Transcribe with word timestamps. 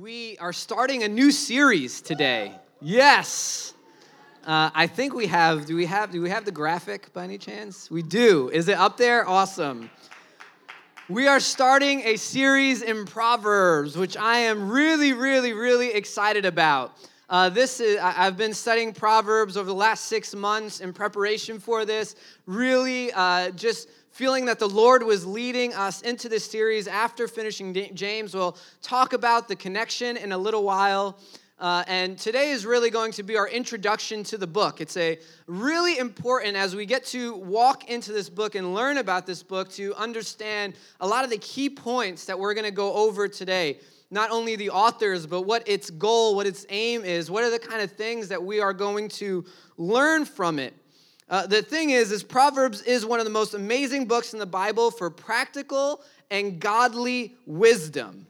We 0.00 0.36
are 0.38 0.52
starting 0.52 1.04
a 1.04 1.08
new 1.08 1.30
series 1.30 2.00
today. 2.00 2.52
Yes. 2.80 3.74
Uh, 4.44 4.68
I 4.74 4.88
think 4.88 5.14
we 5.14 5.28
have. 5.28 5.66
Do 5.66 5.76
we 5.76 5.86
have? 5.86 6.10
Do 6.10 6.20
we 6.20 6.30
have 6.30 6.44
the 6.44 6.50
graphic 6.50 7.12
by 7.12 7.22
any 7.22 7.38
chance? 7.38 7.92
We 7.92 8.02
do. 8.02 8.48
Is 8.48 8.66
it 8.66 8.76
up 8.76 8.96
there? 8.96 9.28
Awesome. 9.28 9.88
We 11.08 11.28
are 11.28 11.38
starting 11.38 12.00
a 12.00 12.16
series 12.16 12.82
in 12.82 13.04
Proverbs, 13.04 13.96
which 13.96 14.16
I 14.16 14.38
am 14.38 14.68
really, 14.68 15.12
really, 15.12 15.52
really 15.52 15.92
excited 15.92 16.44
about. 16.44 16.96
Uh, 17.30 17.48
this 17.48 17.78
is 17.78 17.96
I've 18.02 18.36
been 18.36 18.52
studying 18.52 18.92
Proverbs 18.92 19.56
over 19.56 19.68
the 19.68 19.74
last 19.74 20.06
six 20.06 20.34
months 20.34 20.80
in 20.80 20.92
preparation 20.92 21.60
for 21.60 21.84
this. 21.84 22.16
Really, 22.46 23.12
uh, 23.12 23.52
just 23.52 23.88
feeling 24.14 24.44
that 24.44 24.60
the 24.60 24.68
Lord 24.68 25.02
was 25.02 25.26
leading 25.26 25.74
us 25.74 26.00
into 26.02 26.28
this 26.28 26.48
series 26.48 26.86
after 26.86 27.26
finishing 27.26 27.74
James. 27.94 28.32
We'll 28.32 28.56
talk 28.80 29.12
about 29.12 29.48
the 29.48 29.56
connection 29.56 30.16
in 30.16 30.30
a 30.30 30.38
little 30.38 30.62
while. 30.62 31.18
Uh, 31.58 31.82
and 31.88 32.16
today 32.16 32.50
is 32.50 32.64
really 32.64 32.90
going 32.90 33.10
to 33.10 33.24
be 33.24 33.36
our 33.36 33.48
introduction 33.48 34.22
to 34.22 34.38
the 34.38 34.46
book. 34.46 34.80
It's 34.80 34.96
a 34.96 35.18
really 35.48 35.98
important 35.98 36.54
as 36.54 36.76
we 36.76 36.86
get 36.86 37.04
to 37.06 37.34
walk 37.38 37.90
into 37.90 38.12
this 38.12 38.30
book 38.30 38.54
and 38.54 38.72
learn 38.72 38.98
about 38.98 39.26
this 39.26 39.42
book 39.42 39.68
to 39.72 39.92
understand 39.96 40.74
a 41.00 41.08
lot 41.08 41.24
of 41.24 41.30
the 41.30 41.38
key 41.38 41.68
points 41.68 42.24
that 42.26 42.38
we're 42.38 42.54
going 42.54 42.66
to 42.66 42.70
go 42.70 42.94
over 42.94 43.26
today. 43.26 43.80
Not 44.12 44.30
only 44.30 44.54
the 44.54 44.70
authors, 44.70 45.26
but 45.26 45.42
what 45.42 45.68
its 45.68 45.90
goal, 45.90 46.36
what 46.36 46.46
its 46.46 46.64
aim 46.68 47.02
is, 47.02 47.32
what 47.32 47.42
are 47.42 47.50
the 47.50 47.58
kind 47.58 47.82
of 47.82 47.90
things 47.90 48.28
that 48.28 48.40
we 48.40 48.60
are 48.60 48.72
going 48.72 49.08
to 49.08 49.44
learn 49.76 50.24
from 50.24 50.60
it. 50.60 50.72
Uh, 51.28 51.46
the 51.46 51.62
thing 51.62 51.90
is, 51.90 52.12
is 52.12 52.22
Proverbs 52.22 52.82
is 52.82 53.06
one 53.06 53.18
of 53.18 53.24
the 53.24 53.30
most 53.30 53.54
amazing 53.54 54.06
books 54.06 54.32
in 54.34 54.38
the 54.38 54.46
Bible 54.46 54.90
for 54.90 55.08
practical 55.08 56.02
and 56.30 56.60
godly 56.60 57.34
wisdom. 57.46 58.26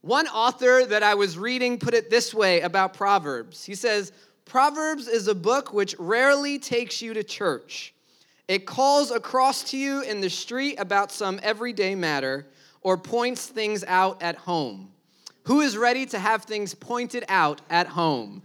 One 0.00 0.26
author 0.28 0.86
that 0.86 1.02
I 1.02 1.14
was 1.14 1.36
reading 1.36 1.78
put 1.78 1.92
it 1.92 2.10
this 2.10 2.32
way 2.32 2.60
about 2.60 2.94
Proverbs. 2.94 3.64
He 3.64 3.74
says, 3.74 4.12
Proverbs 4.44 5.08
is 5.08 5.28
a 5.28 5.34
book 5.34 5.72
which 5.72 5.94
rarely 5.98 6.58
takes 6.58 7.02
you 7.02 7.12
to 7.12 7.24
church. 7.24 7.92
It 8.48 8.64
calls 8.64 9.10
across 9.10 9.64
to 9.70 9.76
you 9.76 10.02
in 10.02 10.20
the 10.20 10.30
street 10.30 10.76
about 10.78 11.10
some 11.10 11.40
everyday 11.42 11.96
matter 11.96 12.46
or 12.80 12.96
points 12.96 13.46
things 13.46 13.82
out 13.88 14.22
at 14.22 14.36
home. 14.36 14.92
Who 15.44 15.60
is 15.60 15.76
ready 15.76 16.06
to 16.06 16.18
have 16.18 16.44
things 16.44 16.74
pointed 16.74 17.24
out 17.28 17.60
at 17.68 17.88
home? 17.88 18.42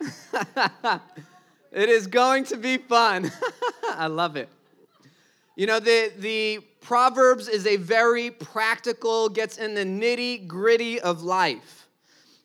It 1.76 1.90
is 1.90 2.06
going 2.06 2.44
to 2.44 2.56
be 2.56 2.78
fun. 2.78 3.30
I 3.90 4.06
love 4.06 4.36
it. 4.36 4.48
You 5.56 5.66
know, 5.66 5.78
the, 5.78 6.10
the 6.16 6.60
Proverbs 6.80 7.48
is 7.48 7.66
a 7.66 7.76
very 7.76 8.30
practical, 8.30 9.28
gets 9.28 9.58
in 9.58 9.74
the 9.74 9.84
nitty 9.84 10.46
gritty 10.46 10.98
of 10.98 11.22
life. 11.22 11.86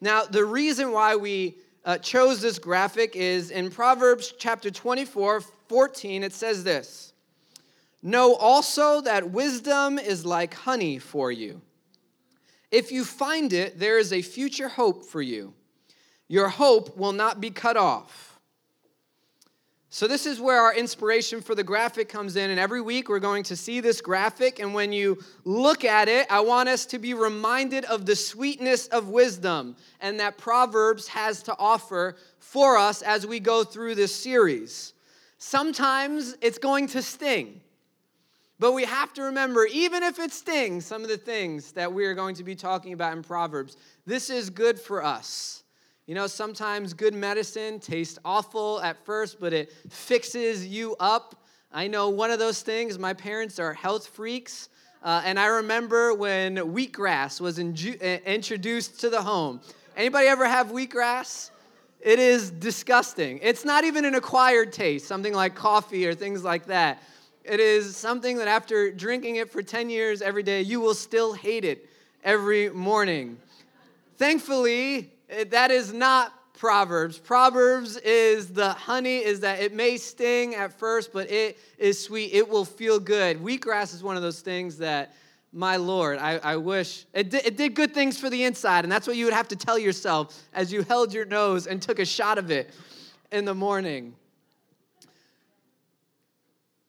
Now, 0.02 0.24
the 0.24 0.44
reason 0.44 0.92
why 0.92 1.16
we 1.16 1.56
uh, 1.86 1.98
chose 2.00 2.42
this 2.42 2.60
graphic 2.60 3.16
is 3.16 3.52
in 3.52 3.72
Proverbs 3.72 4.34
chapter 4.38 4.70
24, 4.70 5.40
14, 5.70 6.24
it 6.24 6.34
says 6.34 6.66
this 6.66 7.14
Know 8.04 8.36
also 8.36 9.00
that 9.00 9.32
wisdom 9.32 9.98
is 9.98 10.26
like 10.26 10.54
honey 10.54 11.00
for 11.00 11.32
you. 11.32 11.62
If 12.70 12.92
you 12.92 13.06
find 13.06 13.54
it, 13.54 13.80
there 13.80 13.98
is 13.98 14.12
a 14.12 14.22
future 14.22 14.68
hope 14.68 15.06
for 15.06 15.22
you. 15.22 15.54
Your 16.28 16.50
hope 16.50 16.98
will 16.98 17.14
not 17.14 17.40
be 17.40 17.50
cut 17.50 17.78
off. 17.78 18.31
So, 19.94 20.08
this 20.08 20.26
is 20.26 20.40
where 20.40 20.62
our 20.62 20.74
inspiration 20.74 21.42
for 21.42 21.54
the 21.54 21.66
graphic 21.66 22.08
comes 22.08 22.38
in. 22.38 22.50
And 22.50 22.58
every 22.58 22.80
week 22.80 23.10
we're 23.10 23.20
going 23.20 23.44
to 23.44 23.58
see 23.58 23.82
this 23.82 24.00
graphic. 24.00 24.60
And 24.60 24.74
when 24.74 24.94
you 24.94 25.22
look 25.44 25.84
at 25.84 26.08
it, 26.08 26.28
I 26.30 26.40
want 26.40 26.70
us 26.70 26.86
to 26.88 26.98
be 26.98 27.14
reminded 27.14 27.84
of 27.84 28.06
the 28.06 28.16
sweetness 28.16 28.88
of 28.88 29.10
wisdom 29.10 29.76
and 30.00 30.18
that 30.22 30.38
Proverbs 30.38 31.10
has 31.10 31.44
to 31.44 31.56
offer 31.60 32.16
for 32.40 32.78
us 32.78 33.02
as 33.02 33.28
we 33.28 33.42
go 33.42 33.66
through 33.66 33.96
this 33.96 34.16
series. 34.16 34.94
Sometimes 35.40 36.38
it's 36.40 36.58
going 36.58 36.88
to 36.88 37.02
sting. 37.02 37.60
But 38.60 38.72
we 38.72 38.86
have 38.86 39.12
to 39.16 39.24
remember, 39.24 39.66
even 39.66 40.04
if 40.04 40.20
it 40.20 40.32
stings, 40.32 40.86
some 40.86 41.02
of 41.02 41.10
the 41.10 41.18
things 41.18 41.74
that 41.74 41.92
we 41.92 42.06
are 42.06 42.14
going 42.14 42.36
to 42.36 42.46
be 42.46 42.56
talking 42.56 42.94
about 42.94 43.18
in 43.18 43.24
Proverbs, 43.24 43.76
this 44.06 44.30
is 44.30 44.50
good 44.50 44.80
for 44.80 45.04
us. 45.04 45.61
You 46.12 46.16
know, 46.16 46.28
sometimes 46.28 46.94
good 46.94 47.14
medicine 47.14 47.80
tastes 47.80 48.20
awful 48.26 48.82
at 48.82 48.98
first, 49.06 49.40
but 49.40 49.54
it 49.54 49.72
fixes 49.90 50.68
you 50.68 50.94
up. 51.00 51.42
I 51.72 51.88
know 51.88 52.10
one 52.10 52.32
of 52.32 52.38
those 52.38 52.64
things, 52.64 53.00
my 53.00 53.14
parents 53.14 53.60
are 53.60 53.74
health 53.74 54.08
freaks. 54.08 54.68
Uh, 55.02 55.22
and 55.24 55.40
I 55.40 55.46
remember 55.46 56.14
when 56.14 56.58
wheatgrass 56.58 57.40
was 57.40 57.60
inju- 57.60 58.04
uh, 58.04 58.20
introduced 58.26 59.00
to 59.00 59.10
the 59.10 59.22
home. 59.22 59.62
Anybody 59.96 60.28
ever 60.28 60.46
have 60.46 60.68
wheatgrass? 60.68 61.52
It 62.02 62.20
is 62.20 62.52
disgusting. 62.52 63.40
It's 63.42 63.64
not 63.64 63.86
even 63.86 64.04
an 64.04 64.16
acquired 64.16 64.74
taste, 64.74 65.08
something 65.08 65.34
like 65.34 65.56
coffee 65.56 66.06
or 66.06 66.14
things 66.14 66.44
like 66.44 66.66
that. 66.66 67.02
It 67.46 67.62
is 67.62 67.96
something 67.96 68.36
that 68.40 68.50
after 68.50 68.92
drinking 68.92 69.38
it 69.38 69.50
for 69.50 69.64
10 69.64 69.90
years 69.90 70.22
every 70.22 70.44
day, 70.44 70.62
you 70.62 70.82
will 70.82 70.94
still 70.94 71.32
hate 71.32 71.64
it 71.64 71.88
every 72.22 72.70
morning. 72.70 73.38
Thankfully, 74.18 75.10
Uh, 75.32 75.46
that 75.50 75.72
is 75.72 75.94
not 75.94 76.34
Proverbs. 76.54 77.18
Proverbs 77.18 77.98
is 77.98 78.50
the 78.50 78.70
honey, 78.74 79.18
is 79.18 79.40
that 79.40 79.60
it 79.60 79.74
may 79.74 79.98
sting 79.98 80.54
at 80.54 80.78
first, 80.78 81.12
but 81.12 81.32
it 81.32 81.58
is 81.78 82.04
sweet. 82.04 82.34
It 82.34 82.48
will 82.48 82.66
feel 82.66 83.00
good. 83.00 83.40
Wheatgrass 83.40 83.96
is 83.96 84.04
one 84.04 84.16
of 84.16 84.22
those 84.22 84.42
things 84.42 84.78
that, 84.78 85.16
my 85.52 85.78
Lord, 85.78 86.20
I, 86.20 86.38
I 86.38 86.58
wish 86.58 87.06
it 87.14 87.32
did, 87.32 87.46
it 87.46 87.58
did 87.58 87.74
good 87.74 87.94
things 87.94 88.20
for 88.20 88.30
the 88.30 88.44
inside. 88.44 88.86
And 88.86 88.92
that's 88.92 89.08
what 89.08 89.16
you 89.16 89.26
would 89.26 89.34
have 89.34 89.48
to 89.48 89.56
tell 89.56 89.80
yourself 89.80 90.38
as 90.54 90.72
you 90.72 90.84
held 90.84 91.14
your 91.14 91.26
nose 91.26 91.66
and 91.66 91.82
took 91.82 91.98
a 91.98 92.06
shot 92.06 92.38
of 92.38 92.52
it 92.52 92.70
in 93.32 93.46
the 93.46 93.56
morning. 93.56 94.14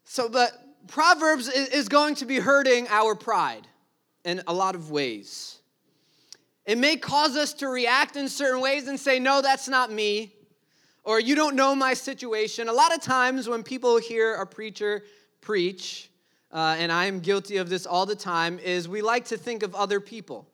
So, 0.05 0.29
but 0.29 0.53
Proverbs 0.89 1.49
is 1.49 1.89
going 1.89 2.17
to 2.17 2.27
be 2.27 2.39
hurting 2.39 2.89
our 2.89 3.15
pride 3.15 3.67
in 4.25 4.43
a 4.47 4.53
lot 4.53 4.75
of 4.75 4.91
ways. 4.91 5.62
It 6.65 6.79
may 6.79 6.97
cause 6.97 7.37
us 7.37 7.53
to 7.55 7.69
react 7.69 8.17
in 8.17 8.29
certain 8.29 8.61
ways 8.61 8.87
and 8.89 8.99
say, 8.99 9.19
No, 9.19 9.43
that's 9.43 9.69
not 9.69 9.91
me, 9.91 10.35
or 11.05 11.19
you 11.19 11.35
don't 11.35 11.57
know 11.57 11.75
my 11.75 11.95
situation. 11.95 12.69
A 12.69 12.73
lot 12.73 12.95
of 12.95 13.01
times 13.01 13.49
when 13.49 13.63
people 13.63 13.99
hear 13.99 14.35
a 14.35 14.47
preacher 14.47 15.05
preach, 15.41 16.11
uh, 16.53 16.77
and 16.79 16.93
I'm 16.93 17.21
guilty 17.21 17.57
of 17.57 17.69
this 17.69 17.87
all 17.87 18.07
the 18.07 18.15
time, 18.15 18.59
is 18.59 18.89
we 18.89 19.03
like 19.03 19.25
to 19.27 19.37
think 19.37 19.63
of 19.63 19.75
other 19.75 20.01
people. 20.01 20.47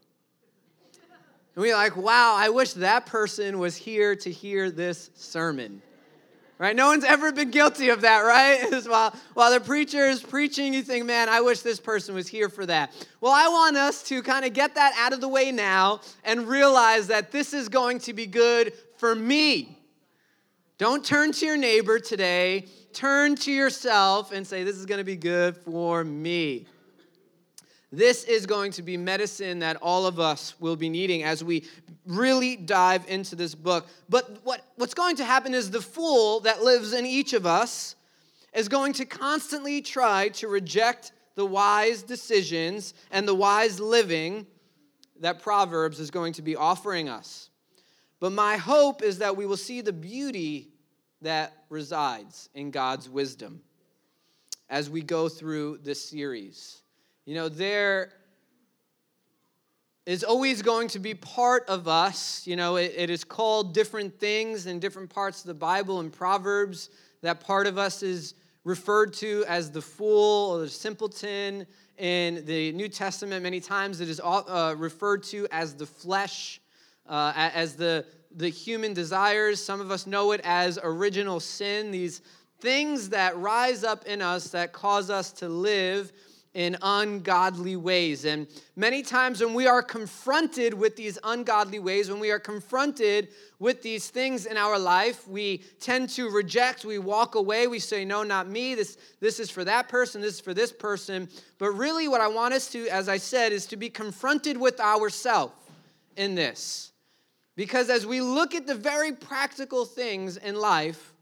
And 1.55 1.63
we're 1.63 1.75
like, 1.75 1.97
wow, 1.97 2.37
I 2.37 2.51
wish 2.51 2.75
that 2.75 3.07
person 3.07 3.59
was 3.59 3.77
here 3.77 4.15
to 4.17 4.31
hear 4.31 4.71
this 4.71 5.11
sermon 5.15 5.83
right? 6.59 6.75
No 6.75 6.89
one's 6.89 7.05
ever 7.05 7.33
been 7.33 7.51
guilty 7.51 7.89
of 7.89 8.01
that, 8.03 8.21
right? 8.21 8.85
while, 8.87 9.15
while 9.35 9.53
the 9.53 9.61
preacher 9.61 10.07
is 10.07 10.21
preaching, 10.21 10.75
you 10.75 10.83
think, 10.83 11.07
man, 11.07 11.29
I 11.29 11.41
wish 11.41 11.61
this 11.61 11.81
person 11.81 12.15
was 12.15 12.29
here 12.29 12.49
for 12.49 12.67
that. 12.67 12.93
Well, 13.21 13.33
I 13.33 13.49
want 13.49 13.77
us 13.77 14.03
to 14.05 14.23
kind 14.23 14.45
of 14.45 14.53
get 14.53 14.75
that 14.75 14.93
out 14.99 15.13
of 15.13 15.21
the 15.21 15.29
way 15.29 15.53
now 15.53 16.01
and 16.25 16.49
realize 16.49 17.07
that 17.07 17.31
this 17.31 17.55
is 17.55 17.69
going 17.69 18.01
to 18.01 18.13
be 18.13 18.27
good 18.27 18.73
for 18.97 19.15
me. 19.15 19.79
Don't 20.79 21.05
turn 21.05 21.33
to 21.33 21.47
your 21.47 21.57
neighbor 21.57 21.99
today, 21.99 22.67
turn 22.93 23.37
to 23.37 23.53
yourself 23.53 24.33
and 24.33 24.47
say, 24.47 24.65
this 24.65 24.77
is 24.77 24.87
going 24.87 24.99
to 24.99 25.05
be 25.05 25.17
good 25.17 25.57
for 25.57 26.05
me. 26.05 26.67
This 27.91 28.25
is 28.25 28.45
going 28.45 28.73
to 28.73 28.83
be 28.83 28.99
medicine 28.99 29.61
that 29.61 29.77
all 29.77 30.07
of 30.07 30.21
us 30.21 30.55
will 30.61 30.77
be 30.77 30.91
needing 30.91 31.23
as 31.23 31.43
we 31.43 31.65
really 32.07 32.57
dive 32.57 33.05
into 33.09 33.35
this 33.35 33.55
book. 33.55 33.87
But 34.11 34.45
what, 34.45 34.63
what's 34.77 34.95
going 34.95 35.17
to 35.17 35.25
happen 35.25 35.55
is 35.55 35.71
the 35.71 35.81
fool 35.81 36.41
that 36.41 36.63
lives 36.63 36.93
in 36.93 37.07
each 37.07 37.33
of 37.33 37.47
us 37.47 37.97
is 38.53 38.69
going 38.69 38.93
to 38.95 39.07
constantly 39.07 39.81
try 39.81 40.29
to 40.31 40.49
reject 40.49 41.13
the 41.35 41.47
wise 41.47 42.03
decisions 42.03 42.93
and 43.11 43.27
the 43.27 43.35
wise 43.35 43.81
living 43.81 44.47
that 45.21 45.41
Proverbs 45.41 45.99
is 45.99 46.11
going 46.11 46.35
to 46.35 46.43
be 46.43 46.57
offering 46.57 47.09
us. 47.09 47.49
But 48.21 48.33
my 48.33 48.57
hope 48.57 49.03
is 49.03 49.19
that 49.19 49.37
we 49.37 49.47
will 49.47 49.57
see 49.57 49.81
the 49.81 49.93
beauty 49.93 50.69
that 51.23 51.65
resides 51.71 52.49
in 52.55 52.71
God's 52.71 53.09
wisdom 53.09 53.63
as 54.69 54.91
we 54.91 55.03
go 55.03 55.29
through 55.29 55.79
this 55.83 56.05
series. 56.05 56.83
You 57.29 57.35
know, 57.35 57.51
there 57.51 58.15
is 60.07 60.25
always 60.25 60.63
going 60.63 60.89
to 60.89 60.99
be 60.99 61.13
part 61.13 61.69
of 61.69 61.87
us. 61.87 62.47
You 62.47 62.57
know, 62.57 62.77
it, 62.77 62.95
it 62.97 63.11
is 63.11 63.23
called 63.23 63.75
different 63.75 64.19
things 64.19 64.65
in 64.65 64.81
different 64.81 65.11
parts 65.11 65.43
of 65.43 65.49
the 65.49 65.53
Bible 65.53 66.01
and 66.01 66.11
Proverbs. 66.11 66.89
That 67.21 67.41
part 67.41 67.67
of 67.67 67.77
us 67.77 68.03
is 68.03 68.33
referred 68.65 69.13
to 69.17 69.45
as 69.47 69.71
the 69.71 69.83
fool 69.83 70.53
or 70.53 70.61
the 70.61 70.71
simpleton. 70.71 71.67
In 71.99 72.47
the 72.47 72.73
New 72.73 72.89
Testament, 72.89 73.43
many 73.43 73.61
times 73.61 74.01
it 74.01 74.09
is 74.09 74.23
uh, 74.25 74.75
referred 74.79 75.23
to 75.25 75.47
as 75.51 75.75
the 75.75 75.85
flesh, 75.85 76.63
uh, 77.07 77.35
as 77.37 77.77
the, 77.77 78.07
the 78.35 78.49
human 78.49 78.95
desires. 78.95 79.63
Some 79.63 79.83
of 79.83 79.91
us 79.91 80.07
know 80.07 80.33
it 80.33 80.41
as 80.45 80.79
original 80.83 81.41
sin, 81.41 81.91
these 81.91 82.23
things 82.61 83.11
that 83.11 83.37
rise 83.37 83.85
up 83.85 84.07
in 84.07 84.23
us 84.23 84.49
that 84.53 84.73
cause 84.73 85.11
us 85.11 85.31
to 85.33 85.51
live 85.51 86.11
in 86.55 86.77
ungodly 86.83 87.77
ways. 87.77 88.25
And 88.25 88.47
many 88.75 89.03
times 89.03 89.41
when 89.41 89.55
we 89.55 89.67
are 89.67 89.83
confronted 89.83 90.75
with 90.75 90.97
these 90.97 91.19
ungodly 91.23 91.79
ways, 91.79 92.11
when 92.11 92.21
we 92.21 92.31
are 92.31 92.39
confronted 92.39 93.29
with 93.59 93.83
these 93.83 94.09
things 94.09 94.47
in 94.47 94.57
our 94.57 94.79
life, 94.79 95.29
we 95.29 95.59
tend 95.81 96.09
to 96.11 96.31
reject, 96.31 96.85
we 96.85 96.99
walk 96.99 97.35
away, 97.35 97.67
we 97.67 97.79
say, 97.79 98.05
No, 98.05 98.23
not 98.23 98.49
me. 98.49 98.75
This, 98.75 98.97
this 99.21 99.39
is 99.39 99.51
for 99.51 99.65
that 99.65 99.89
person, 99.89 100.21
this 100.21 100.35
is 100.35 100.41
for 100.41 100.55
this 100.55 100.73
person. 100.73 101.29
But 101.59 101.71
really, 101.73 102.09
what 102.09 102.21
I 102.21 102.29
want 102.29 102.55
us 102.55 102.71
to, 102.73 102.89
as 102.89 103.09
I 103.09 103.19
said, 103.19 103.53
is 103.53 103.67
to 103.67 103.77
be 103.77 103.91
confronted 103.91 104.57
with 104.57 104.81
ourselves 104.81 105.53
in 106.17 106.35
this. 106.35 106.93
Because 107.57 107.91
as 107.91 108.07
we 108.07 108.21
look 108.21 108.55
at 108.55 108.67
the 108.67 108.75
very 108.75 109.13
practical 109.13 109.85
things 109.85 110.37
in 110.37 110.55
life, 110.55 111.13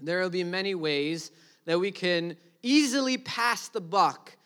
there 0.00 0.20
will 0.20 0.30
be 0.30 0.44
many 0.44 0.74
ways 0.74 1.32
that 1.64 1.78
we 1.78 1.90
can 1.90 2.36
easily 2.62 3.18
pass 3.18 3.68
the 3.68 3.80
buck 3.80 4.37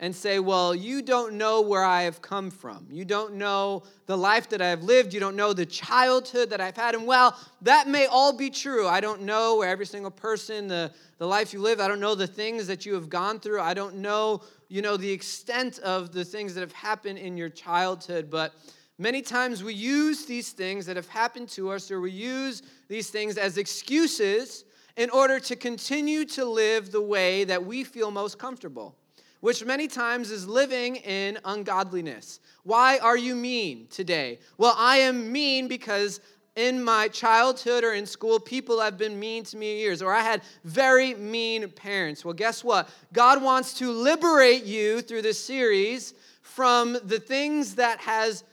and 0.00 0.16
say, 0.16 0.38
Well, 0.38 0.74
you 0.74 1.02
don't 1.02 1.34
know 1.34 1.60
where 1.60 1.84
I 1.84 2.02
have 2.02 2.20
come 2.22 2.50
from. 2.50 2.86
You 2.90 3.04
don't 3.04 3.34
know 3.34 3.84
the 4.06 4.16
life 4.16 4.48
that 4.48 4.60
I 4.62 4.68
have 4.68 4.82
lived. 4.82 5.12
You 5.12 5.20
don't 5.20 5.36
know 5.36 5.52
the 5.52 5.66
childhood 5.66 6.50
that 6.50 6.60
I've 6.60 6.76
had. 6.76 6.94
And 6.94 7.06
well, 7.06 7.38
that 7.62 7.86
may 7.86 8.06
all 8.06 8.36
be 8.36 8.50
true. 8.50 8.88
I 8.88 9.00
don't 9.00 9.22
know 9.22 9.58
where 9.58 9.68
every 9.68 9.86
single 9.86 10.10
person, 10.10 10.66
the, 10.66 10.90
the 11.18 11.26
life 11.26 11.52
you 11.52 11.60
live, 11.60 11.80
I 11.80 11.86
don't 11.86 12.00
know 12.00 12.14
the 12.14 12.26
things 12.26 12.66
that 12.66 12.86
you 12.86 12.94
have 12.94 13.10
gone 13.10 13.38
through. 13.38 13.60
I 13.60 13.74
don't 13.74 13.96
know, 13.96 14.42
you 14.68 14.80
know, 14.80 14.96
the 14.96 15.10
extent 15.10 15.78
of 15.80 16.12
the 16.12 16.24
things 16.24 16.54
that 16.54 16.62
have 16.62 16.72
happened 16.72 17.18
in 17.18 17.36
your 17.36 17.50
childhood. 17.50 18.30
But 18.30 18.54
many 18.98 19.20
times 19.20 19.62
we 19.62 19.74
use 19.74 20.24
these 20.24 20.52
things 20.52 20.86
that 20.86 20.96
have 20.96 21.08
happened 21.08 21.50
to 21.50 21.70
us, 21.70 21.90
or 21.90 22.00
we 22.00 22.10
use 22.10 22.62
these 22.88 23.10
things 23.10 23.36
as 23.36 23.58
excuses 23.58 24.64
in 24.96 25.10
order 25.10 25.38
to 25.38 25.56
continue 25.56 26.24
to 26.24 26.44
live 26.46 26.90
the 26.90 27.00
way 27.02 27.44
that 27.44 27.64
we 27.64 27.84
feel 27.84 28.10
most 28.10 28.38
comfortable 28.38 28.96
which 29.40 29.64
many 29.64 29.88
times 29.88 30.30
is 30.30 30.46
living 30.46 30.96
in 30.96 31.38
ungodliness. 31.44 32.40
Why 32.62 32.98
are 32.98 33.16
you 33.16 33.34
mean 33.34 33.86
today? 33.90 34.38
Well, 34.58 34.74
I 34.76 34.98
am 34.98 35.32
mean 35.32 35.68
because 35.68 36.20
in 36.56 36.82
my 36.82 37.08
childhood 37.08 37.84
or 37.84 37.94
in 37.94 38.06
school, 38.06 38.38
people 38.38 38.80
have 38.80 38.98
been 38.98 39.18
mean 39.18 39.44
to 39.44 39.56
me 39.56 39.78
years, 39.78 40.02
or 40.02 40.12
I 40.12 40.20
had 40.20 40.42
very 40.64 41.14
mean 41.14 41.68
parents. 41.70 42.24
Well, 42.24 42.34
guess 42.34 42.62
what? 42.62 42.88
God 43.12 43.42
wants 43.42 43.74
to 43.74 43.90
liberate 43.90 44.64
you 44.64 45.00
through 45.00 45.22
this 45.22 45.42
series 45.42 46.12
from 46.42 46.98
the 47.04 47.20
things 47.20 47.76
that 47.76 48.00
has 48.00 48.44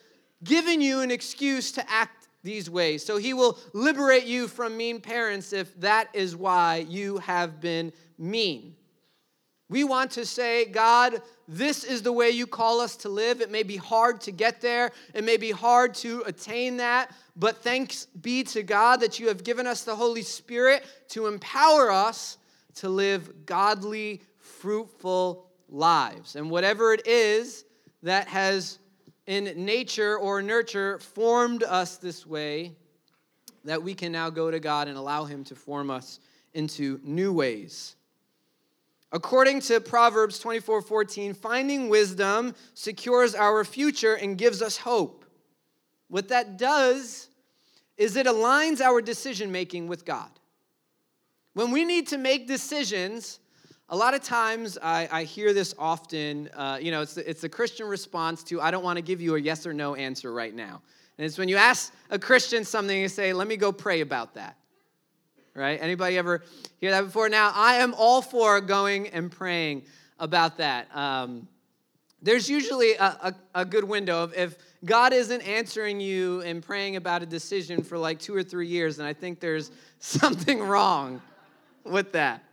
given 0.44 0.80
you 0.80 1.02
an 1.02 1.12
excuse 1.12 1.72
to 1.74 1.92
act 1.92 2.28
these 2.44 2.70
ways. 2.70 3.04
So 3.06 3.18
he 3.18 3.34
will 3.34 3.58
liberate 3.74 4.26
you 4.26 4.48
from 4.48 4.78
mean 4.78 5.02
parents 5.02 5.52
if 5.52 5.78
that 5.82 6.08
is 6.14 6.36
why 6.36 6.86
you 6.88 7.18
have 7.18 7.60
been 7.60 7.92
mean. 8.18 8.76
We 9.70 9.84
want 9.84 10.12
to 10.12 10.26
say, 10.26 10.66
God, 10.66 11.22
this 11.48 11.84
is 11.84 12.02
the 12.02 12.12
way 12.12 12.30
you 12.30 12.48
call 12.48 12.80
us 12.80 12.96
to 12.98 13.10
live. 13.10 13.42
It 13.42 13.52
may 13.52 13.64
be 13.64 13.76
hard 13.76 14.22
to 14.22 14.32
get 14.32 14.62
there, 14.62 14.92
it 15.14 15.24
may 15.24 15.38
be 15.38 15.52
hard 15.52 15.94
to 15.96 16.24
attain 16.26 16.78
that, 16.78 17.14
but 17.36 17.58
thanks 17.58 18.06
be 18.06 18.44
to 18.46 18.64
God 18.64 19.02
that 19.02 19.20
you 19.20 19.28
have 19.28 19.44
given 19.44 19.68
us 19.68 19.84
the 19.84 19.96
Holy 19.96 20.22
Spirit 20.22 20.86
to 21.10 21.28
empower 21.28 21.92
us 21.92 22.38
to 22.76 22.90
live 22.90 23.46
godly, 23.46 24.22
fruitful 24.38 25.48
lives. 25.70 26.36
And 26.36 26.50
whatever 26.50 26.94
it 26.94 27.06
is 27.06 27.66
that 28.04 28.28
has 28.28 28.80
in 29.26 29.66
nature 29.66 30.18
or 30.18 30.42
nurture 30.42 31.00
formed 31.00 31.64
us 31.64 31.98
this 31.98 32.26
way, 32.26 32.72
that 33.66 33.84
we 33.84 33.94
can 33.94 34.14
now 34.14 34.30
go 34.30 34.50
to 34.50 34.60
God 34.60 34.88
and 34.88 34.98
allow 34.98 35.26
Him 35.26 35.44
to 35.46 35.56
form 35.56 35.90
us 35.90 36.20
into 36.54 37.02
new 37.04 37.34
ways. 37.34 37.97
According 39.12 39.62
to 39.62 39.80
Proverbs 39.80 40.40
24 40.40 40.82
14, 40.82 41.34
finding 41.34 41.90
wisdom 41.90 42.54
secures 42.74 43.36
our 43.36 43.64
future 43.64 44.16
and 44.16 44.38
gives 44.38 44.62
us 44.62 44.78
hope. 44.78 45.24
What 46.10 46.28
that 46.30 46.58
does 46.58 47.30
is 47.98 48.16
it 48.16 48.28
aligns 48.28 48.82
our 48.82 49.02
decision 49.02 49.52
making 49.52 49.88
with 49.88 50.06
God. 50.06 50.30
When 51.54 51.72
we 51.72 51.86
need 51.86 52.08
to 52.08 52.18
make 52.18 52.48
decisions, 52.48 53.40
a 53.90 53.96
lot 53.96 54.14
of 54.14 54.22
times 54.22 54.78
I, 54.82 55.08
I 55.12 55.24
hear 55.24 55.54
this 55.54 55.74
often. 55.80 56.50
Uh, 56.54 56.78
you 56.80 56.92
know, 56.92 57.02
it's 57.02 57.16
the, 57.16 57.28
it's 57.28 57.42
the 57.42 57.50
Christian 57.50 57.88
response 57.88 58.44
to, 58.44 58.62
I 58.62 58.72
don't 58.72 58.84
want 58.84 58.98
to 58.98 59.02
give 59.02 59.22
you 59.22 59.36
a 59.36 59.40
yes 59.40 59.66
or 59.66 59.74
no 59.74 59.96
answer 59.96 60.34
right 60.34 60.54
now. 60.54 60.82
And 61.18 61.26
it's 61.26 61.38
when 61.38 61.50
you 61.50 61.56
ask 61.56 61.94
a 62.12 62.20
Christian 62.20 62.64
something, 62.64 63.00
you 63.00 63.08
say, 63.08 63.34
let 63.34 63.48
me 63.48 63.58
go 63.58 63.72
pray 63.72 64.02
about 64.02 64.36
that 64.36 64.58
right? 65.58 65.80
Anybody 65.82 66.18
ever 66.18 66.44
hear 66.80 66.92
that 66.92 67.02
before? 67.02 67.30
Now, 67.30 67.52
I 67.54 67.76
am 67.76 67.94
all 67.96 68.22
for 68.22 68.62
going 68.62 69.08
and 69.08 69.32
praying 69.32 69.84
about 70.20 70.58
that. 70.58 70.96
Um, 70.96 71.48
there's 72.22 72.50
usually 72.50 72.94
a, 72.94 73.06
a, 73.06 73.36
a, 73.56 73.66
good 73.66 73.84
window 73.84 74.24
of 74.24 74.34
if 74.36 74.58
God 74.86 75.14
isn't 75.14 75.42
answering 75.42 76.00
you 76.00 76.42
and 76.42 76.64
praying 76.64 76.96
about 76.96 77.22
a 77.22 77.26
decision 77.26 77.84
for 77.84 77.98
like 77.98 78.20
two 78.20 78.36
or 78.36 78.44
three 78.44 78.68
years, 78.68 79.00
and 79.00 79.08
I 79.08 79.14
think 79.14 79.40
there's 79.40 79.72
something 80.00 80.60
wrong 80.60 81.22
with 81.84 82.12
that. 82.14 82.44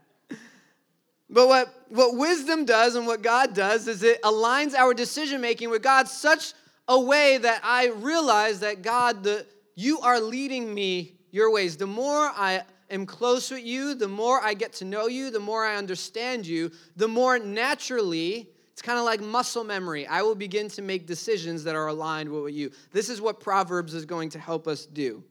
But 1.31 1.49
what, 1.49 1.75
what 1.89 2.17
wisdom 2.17 2.65
does 2.65 2.97
and 2.97 3.07
what 3.07 3.23
God 3.23 3.55
does 3.55 3.89
is 3.89 4.03
it 4.03 4.23
aligns 4.23 4.75
our 4.75 4.95
decision 4.95 5.41
making 5.41 5.71
with 5.71 5.83
God 5.83 6.07
such 6.09 6.53
a 6.87 7.01
way 7.01 7.39
that 7.39 7.61
I 7.65 7.89
realize 7.89 8.61
that 8.61 8.83
God, 8.83 9.25
the, 9.25 9.47
you 9.75 10.01
are 10.01 10.21
leading 10.21 10.73
me 10.73 11.15
your 11.31 11.51
ways. 11.51 11.77
The 11.77 11.87
more 11.87 12.31
I 12.37 12.63
am 12.95 13.07
close 13.07 13.51
with 13.51 13.65
you, 13.65 13.95
the 13.95 14.09
more 14.09 14.41
I 14.41 14.55
get 14.55 14.73
to 14.75 14.85
know 14.85 15.07
you, 15.07 15.31
the 15.31 15.41
more 15.41 15.65
I 15.65 15.77
understand 15.77 16.47
you, 16.47 16.71
the 16.97 17.09
more 17.09 17.39
naturally, 17.39 18.49
it's 18.73 18.83
kind 18.83 18.99
of 18.99 19.05
like 19.05 19.21
muscle 19.21 19.65
memory. 19.65 20.07
I 20.07 20.23
will 20.23 20.35
begin 20.35 20.69
to 20.71 20.83
make 20.83 21.07
decisions 21.07 21.65
that 21.65 21.75
are 21.75 21.89
aligned 21.89 22.31
with 22.31 22.55
you. 22.55 22.71
This 22.93 23.09
is 23.09 23.21
what 23.21 23.41
Proverbs 23.41 23.95
is 23.95 24.05
going 24.05 24.31
to 24.31 24.39
help 24.39 24.67
us 24.67 24.87
do. 24.87 25.23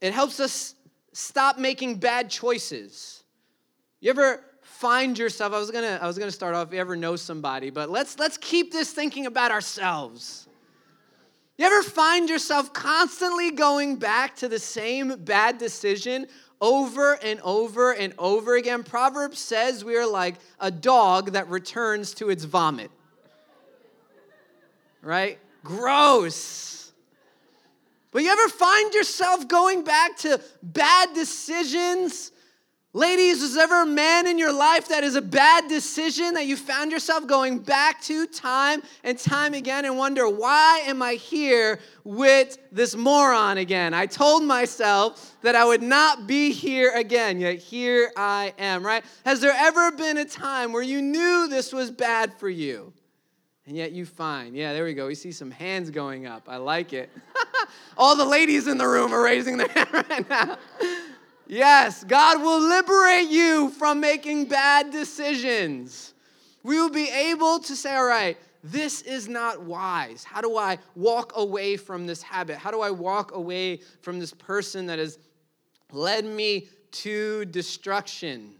It 0.00 0.12
helps 0.12 0.40
us 0.40 0.74
stop 1.12 1.58
making 1.58 1.96
bad 1.96 2.28
choices. 2.28 3.22
You 4.00 4.10
ever 4.10 4.44
find 4.62 5.16
yourself, 5.16 5.52
I 5.52 5.58
was 5.58 5.70
gonna, 5.70 5.98
I 6.02 6.06
was 6.06 6.18
gonna 6.18 6.30
start 6.30 6.54
off, 6.54 6.72
you 6.72 6.80
ever 6.80 6.96
know 6.96 7.16
somebody, 7.16 7.70
but 7.70 7.88
let's 7.88 8.18
let's 8.18 8.36
keep 8.36 8.72
this 8.72 8.92
thinking 8.92 9.26
about 9.26 9.50
ourselves. 9.52 10.48
You 11.58 11.66
ever 11.66 11.82
find 11.82 12.28
yourself 12.28 12.72
constantly 12.72 13.50
going 13.50 13.96
back 13.96 14.36
to 14.36 14.48
the 14.48 14.58
same 14.58 15.16
bad 15.24 15.58
decision 15.58 16.26
over 16.60 17.14
and 17.22 17.40
over 17.42 17.92
and 17.92 18.14
over 18.18 18.56
again? 18.56 18.82
Proverbs 18.82 19.38
says 19.38 19.84
we 19.84 19.96
are 19.96 20.06
like 20.06 20.36
a 20.58 20.70
dog 20.70 21.32
that 21.32 21.48
returns 21.48 22.14
to 22.14 22.30
its 22.30 22.44
vomit. 22.44 22.90
Right? 25.02 25.38
Gross. 25.62 26.92
But 28.12 28.22
you 28.22 28.30
ever 28.30 28.48
find 28.48 28.94
yourself 28.94 29.48
going 29.48 29.84
back 29.84 30.16
to 30.18 30.40
bad 30.62 31.14
decisions 31.14 32.32
Ladies, 32.94 33.42
is 33.42 33.54
there 33.54 33.64
ever 33.64 33.82
a 33.82 33.86
man 33.86 34.26
in 34.26 34.36
your 34.36 34.52
life 34.52 34.88
that 34.88 35.02
is 35.02 35.14
a 35.14 35.22
bad 35.22 35.66
decision 35.66 36.34
that 36.34 36.44
you 36.44 36.58
found 36.58 36.92
yourself 36.92 37.26
going 37.26 37.58
back 37.58 38.02
to 38.02 38.26
time 38.26 38.82
and 39.02 39.18
time 39.18 39.54
again 39.54 39.86
and 39.86 39.96
wonder, 39.96 40.28
why 40.28 40.82
am 40.84 41.00
I 41.00 41.14
here 41.14 41.80
with 42.04 42.58
this 42.70 42.94
moron 42.94 43.56
again? 43.56 43.94
I 43.94 44.04
told 44.04 44.44
myself 44.44 45.34
that 45.40 45.54
I 45.54 45.64
would 45.64 45.80
not 45.80 46.26
be 46.26 46.52
here 46.52 46.92
again, 46.94 47.40
yet 47.40 47.56
here 47.56 48.12
I 48.14 48.52
am, 48.58 48.84
right? 48.84 49.02
Has 49.24 49.40
there 49.40 49.54
ever 49.56 49.92
been 49.92 50.18
a 50.18 50.26
time 50.26 50.70
where 50.70 50.82
you 50.82 51.00
knew 51.00 51.48
this 51.48 51.72
was 51.72 51.90
bad 51.90 52.34
for 52.34 52.50
you? 52.50 52.92
And 53.64 53.74
yet 53.74 53.92
you 53.92 54.04
find, 54.04 54.54
yeah, 54.54 54.74
there 54.74 54.84
we 54.84 54.92
go. 54.92 55.06
We 55.06 55.14
see 55.14 55.32
some 55.32 55.50
hands 55.50 55.88
going 55.88 56.26
up. 56.26 56.46
I 56.46 56.58
like 56.58 56.92
it. 56.92 57.08
All 57.96 58.16
the 58.16 58.24
ladies 58.26 58.66
in 58.66 58.76
the 58.76 58.86
room 58.86 59.14
are 59.14 59.22
raising 59.22 59.56
their 59.56 59.68
hand 59.74 59.88
right 59.94 60.28
now. 60.28 60.58
Yes, 61.52 62.02
God 62.04 62.40
will 62.40 62.66
liberate 62.66 63.28
you 63.28 63.68
from 63.72 64.00
making 64.00 64.46
bad 64.46 64.90
decisions. 64.90 66.14
We 66.62 66.80
will 66.80 66.88
be 66.88 67.10
able 67.10 67.58
to 67.58 67.76
say, 67.76 67.94
all 67.94 68.06
right, 68.06 68.38
this 68.64 69.02
is 69.02 69.28
not 69.28 69.60
wise. 69.60 70.24
How 70.24 70.40
do 70.40 70.56
I 70.56 70.78
walk 70.94 71.34
away 71.36 71.76
from 71.76 72.06
this 72.06 72.22
habit? 72.22 72.56
How 72.56 72.70
do 72.70 72.80
I 72.80 72.90
walk 72.90 73.34
away 73.34 73.80
from 74.00 74.18
this 74.18 74.32
person 74.32 74.86
that 74.86 74.98
has 74.98 75.18
led 75.90 76.24
me 76.24 76.68
to 76.92 77.44
destruction? 77.44 78.54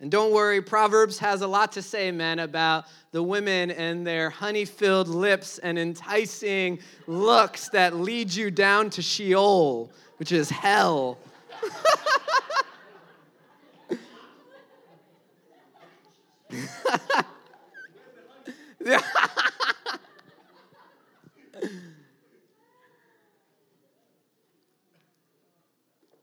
And 0.00 0.10
don't 0.10 0.32
worry, 0.32 0.60
Proverbs 0.60 1.16
has 1.20 1.42
a 1.42 1.46
lot 1.46 1.70
to 1.72 1.82
say, 1.82 2.10
man, 2.10 2.40
about 2.40 2.86
the 3.12 3.22
women 3.22 3.70
and 3.70 4.04
their 4.04 4.30
honey 4.30 4.64
filled 4.64 5.06
lips 5.06 5.58
and 5.58 5.78
enticing 5.78 6.80
looks 7.06 7.68
that 7.68 7.94
lead 7.94 8.34
you 8.34 8.50
down 8.50 8.90
to 8.90 9.00
Sheol, 9.00 9.92
which 10.16 10.32
is 10.32 10.50
hell. 10.50 11.16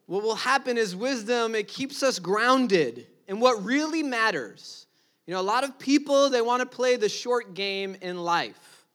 what 0.06 0.24
will 0.24 0.36
happen 0.36 0.78
is 0.78 0.96
wisdom, 0.96 1.56
it 1.56 1.68
keeps 1.68 2.02
us 2.04 2.20
grounded 2.20 3.08
in 3.28 3.40
what 3.40 3.64
really 3.64 4.04
matters. 4.04 4.88
You 5.26 5.34
know, 5.34 5.40
a 5.40 5.44
lot 5.44 5.64
of 5.64 5.78
people, 5.78 6.30
they 6.30 6.42
want 6.42 6.62
to 6.62 6.66
play 6.66 6.96
the 6.96 7.10
short 7.10 7.54
game 7.54 7.96
in 8.02 8.18
life. 8.18 8.86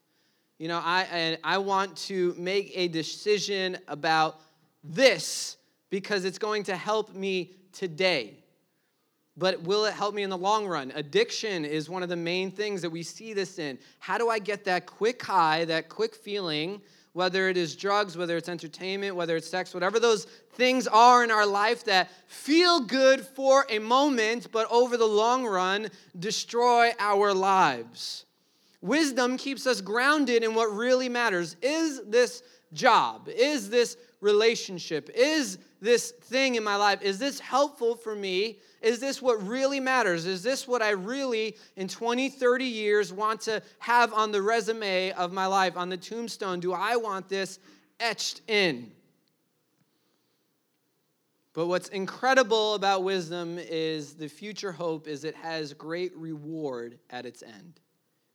You 0.57 0.67
know, 0.67 0.81
I, 0.83 1.03
and 1.11 1.37
I 1.43 1.59
want 1.59 1.95
to 2.07 2.35
make 2.37 2.71
a 2.75 2.87
decision 2.87 3.77
about 3.87 4.39
this 4.83 5.57
because 5.93 6.25
it's 6.25 6.39
going 6.39 6.63
to 6.63 6.75
help 6.75 7.13
me 7.13 7.51
today. 7.71 8.33
But 9.37 9.61
will 9.61 9.85
it 9.85 9.93
help 9.93 10.15
me 10.15 10.23
in 10.23 10.31
the 10.31 10.35
long 10.35 10.65
run? 10.65 10.91
Addiction 10.95 11.65
is 11.65 11.87
one 11.87 12.01
of 12.01 12.09
the 12.09 12.15
main 12.15 12.49
things 12.49 12.81
that 12.81 12.89
we 12.89 13.03
see 13.03 13.31
this 13.31 13.59
in. 13.59 13.77
How 13.99 14.17
do 14.17 14.27
I 14.27 14.39
get 14.39 14.65
that 14.65 14.87
quick 14.87 15.21
high, 15.21 15.65
that 15.65 15.89
quick 15.89 16.15
feeling, 16.15 16.81
whether 17.11 17.47
it 17.47 17.57
is 17.57 17.75
drugs, 17.75 18.17
whether 18.17 18.35
it's 18.35 18.49
entertainment, 18.49 19.15
whether 19.15 19.35
it's 19.35 19.47
sex, 19.47 19.71
whatever 19.71 19.99
those 19.99 20.25
things 20.55 20.87
are 20.87 21.23
in 21.23 21.29
our 21.29 21.45
life 21.45 21.85
that 21.85 22.09
feel 22.25 22.79
good 22.79 23.21
for 23.21 23.67
a 23.69 23.77
moment, 23.77 24.47
but 24.51 24.65
over 24.71 24.97
the 24.97 25.05
long 25.05 25.45
run 25.45 25.89
destroy 26.17 26.89
our 26.97 27.35
lives? 27.35 28.25
Wisdom 28.81 29.37
keeps 29.37 29.67
us 29.67 29.79
grounded 29.79 30.43
in 30.43 30.55
what 30.55 30.75
really 30.75 31.07
matters. 31.07 31.55
Is 31.61 32.01
this 32.07 32.41
job? 32.73 33.29
Is 33.29 33.69
this 33.69 33.95
relationship? 34.21 35.11
Is 35.13 35.59
this 35.83 36.11
thing 36.11 36.55
in 36.55 36.63
my 36.63 36.77
life, 36.77 37.01
is 37.01 37.19
this 37.19 37.39
helpful 37.39 37.95
for 37.95 38.15
me? 38.15 38.57
Is 38.81 38.99
this 38.99 39.21
what 39.21 39.45
really 39.45 39.81
matters? 39.81 40.25
Is 40.25 40.41
this 40.41 40.65
what 40.65 40.81
I 40.81 40.91
really, 40.91 41.57
in 41.75 41.89
20, 41.89 42.29
30 42.29 42.63
years, 42.63 43.11
want 43.11 43.41
to 43.41 43.61
have 43.79 44.13
on 44.13 44.31
the 44.31 44.41
resume 44.41 45.11
of 45.11 45.33
my 45.33 45.45
life, 45.45 45.75
on 45.75 45.89
the 45.89 45.97
tombstone? 45.97 46.61
Do 46.61 46.71
I 46.71 46.95
want 46.95 47.27
this 47.27 47.59
etched 47.99 48.41
in? 48.47 48.91
But 51.53 51.67
what's 51.67 51.89
incredible 51.89 52.75
about 52.75 53.03
wisdom 53.03 53.59
is 53.59 54.13
the 54.13 54.29
future 54.29 54.71
hope 54.71 55.07
is 55.07 55.25
it 55.25 55.35
has 55.35 55.73
great 55.73 56.15
reward 56.15 56.97
at 57.09 57.25
its 57.25 57.43
end. 57.43 57.81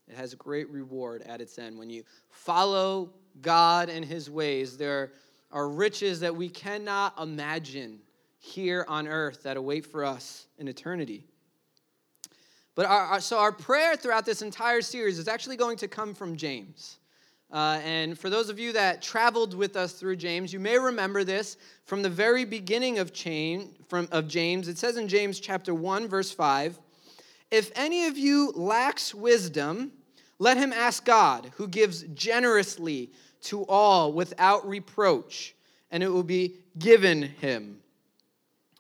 It 0.06 0.16
has 0.16 0.34
great 0.34 0.68
reward 0.70 1.22
at 1.22 1.40
its 1.40 1.58
end. 1.58 1.78
When 1.78 1.88
you 1.88 2.04
follow 2.28 3.10
God 3.40 3.88
and 3.88 4.04
his 4.04 4.30
ways, 4.30 4.76
there 4.76 5.12
are 5.50 5.68
riches 5.68 6.20
that 6.20 6.34
we 6.34 6.48
cannot 6.48 7.14
imagine 7.20 8.00
here 8.38 8.84
on 8.88 9.08
earth 9.08 9.42
that 9.42 9.56
await 9.56 9.86
for 9.86 10.04
us 10.04 10.46
in 10.58 10.68
eternity. 10.68 11.24
But 12.74 12.86
our, 12.86 13.00
our, 13.00 13.20
so 13.20 13.38
our 13.38 13.52
prayer 13.52 13.96
throughout 13.96 14.24
this 14.24 14.42
entire 14.42 14.82
series 14.82 15.18
is 15.18 15.26
actually 15.26 15.56
going 15.56 15.76
to 15.78 15.88
come 15.88 16.14
from 16.14 16.36
James. 16.36 16.98
Uh, 17.50 17.80
and 17.82 18.18
for 18.18 18.28
those 18.28 18.50
of 18.50 18.58
you 18.58 18.72
that 18.72 19.00
traveled 19.00 19.54
with 19.54 19.74
us 19.74 19.94
through 19.94 20.16
James, 20.16 20.52
you 20.52 20.60
may 20.60 20.78
remember 20.78 21.24
this 21.24 21.56
from 21.86 22.02
the 22.02 22.10
very 22.10 22.44
beginning 22.44 22.98
of, 22.98 23.12
chain, 23.14 23.74
from, 23.88 24.06
of 24.12 24.28
James. 24.28 24.68
It 24.68 24.76
says 24.76 24.96
in 24.96 25.08
James 25.08 25.40
chapter 25.40 25.74
1, 25.74 26.08
verse 26.08 26.30
5 26.30 26.78
If 27.50 27.72
any 27.74 28.06
of 28.06 28.18
you 28.18 28.52
lacks 28.54 29.14
wisdom, 29.14 29.92
let 30.38 30.56
him 30.56 30.72
ask 30.72 31.04
God, 31.04 31.50
who 31.56 31.66
gives 31.66 32.02
generously 32.14 33.10
to 33.48 33.64
all 33.66 34.12
without 34.12 34.66
reproach, 34.66 35.54
and 35.90 36.02
it 36.02 36.08
will 36.08 36.22
be 36.22 36.56
given 36.78 37.22
him. 37.22 37.78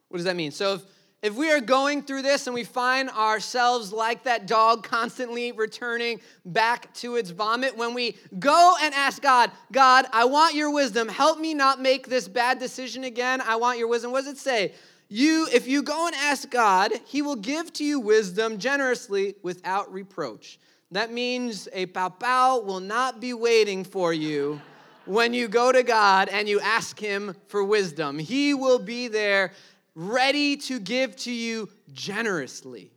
What 0.08 0.18
does 0.18 0.24
that 0.24 0.36
mean? 0.36 0.50
So 0.50 0.74
if 0.74 0.82
if 1.20 1.34
we 1.34 1.50
are 1.50 1.60
going 1.60 2.02
through 2.02 2.22
this 2.22 2.46
and 2.46 2.54
we 2.54 2.62
find 2.62 3.10
ourselves 3.10 3.92
like 3.92 4.22
that 4.22 4.46
dog 4.46 4.84
constantly 4.84 5.50
returning 5.50 6.20
back 6.44 6.94
to 6.94 7.16
its 7.16 7.30
vomit, 7.30 7.76
when 7.76 7.92
we 7.92 8.16
go 8.38 8.76
and 8.80 8.94
ask 8.94 9.20
God, 9.20 9.50
God, 9.72 10.06
I 10.12 10.26
want 10.26 10.54
your 10.54 10.72
wisdom. 10.72 11.08
Help 11.08 11.40
me 11.40 11.54
not 11.54 11.80
make 11.80 12.06
this 12.06 12.28
bad 12.28 12.60
decision 12.60 13.02
again. 13.02 13.40
I 13.40 13.56
want 13.56 13.78
your 13.78 13.88
wisdom. 13.88 14.12
What 14.12 14.24
does 14.24 14.34
it 14.34 14.38
say? 14.38 14.74
You, 15.08 15.48
if 15.52 15.66
you 15.66 15.82
go 15.82 16.06
and 16.06 16.14
ask 16.14 16.48
God, 16.50 16.92
He 17.06 17.20
will 17.20 17.36
give 17.36 17.72
to 17.74 17.84
you 17.84 17.98
wisdom 17.98 18.58
generously 18.58 19.34
without 19.42 19.92
reproach. 19.92 20.60
That 20.90 21.12
means 21.12 21.68
a 21.72 21.86
papao 21.86 22.64
will 22.64 22.80
not 22.80 23.20
be 23.20 23.34
waiting 23.34 23.84
for 23.84 24.12
you 24.12 24.60
when 25.04 25.34
you 25.34 25.48
go 25.48 25.70
to 25.70 25.82
God 25.82 26.28
and 26.28 26.48
you 26.48 26.60
ask 26.60 26.98
Him 26.98 27.34
for 27.48 27.62
wisdom. 27.62 28.18
He 28.18 28.54
will 28.54 28.78
be 28.78 29.08
there 29.08 29.52
ready 29.94 30.56
to 30.56 30.80
give 30.80 31.14
to 31.16 31.32
you 31.32 31.68
generously. 31.92 32.90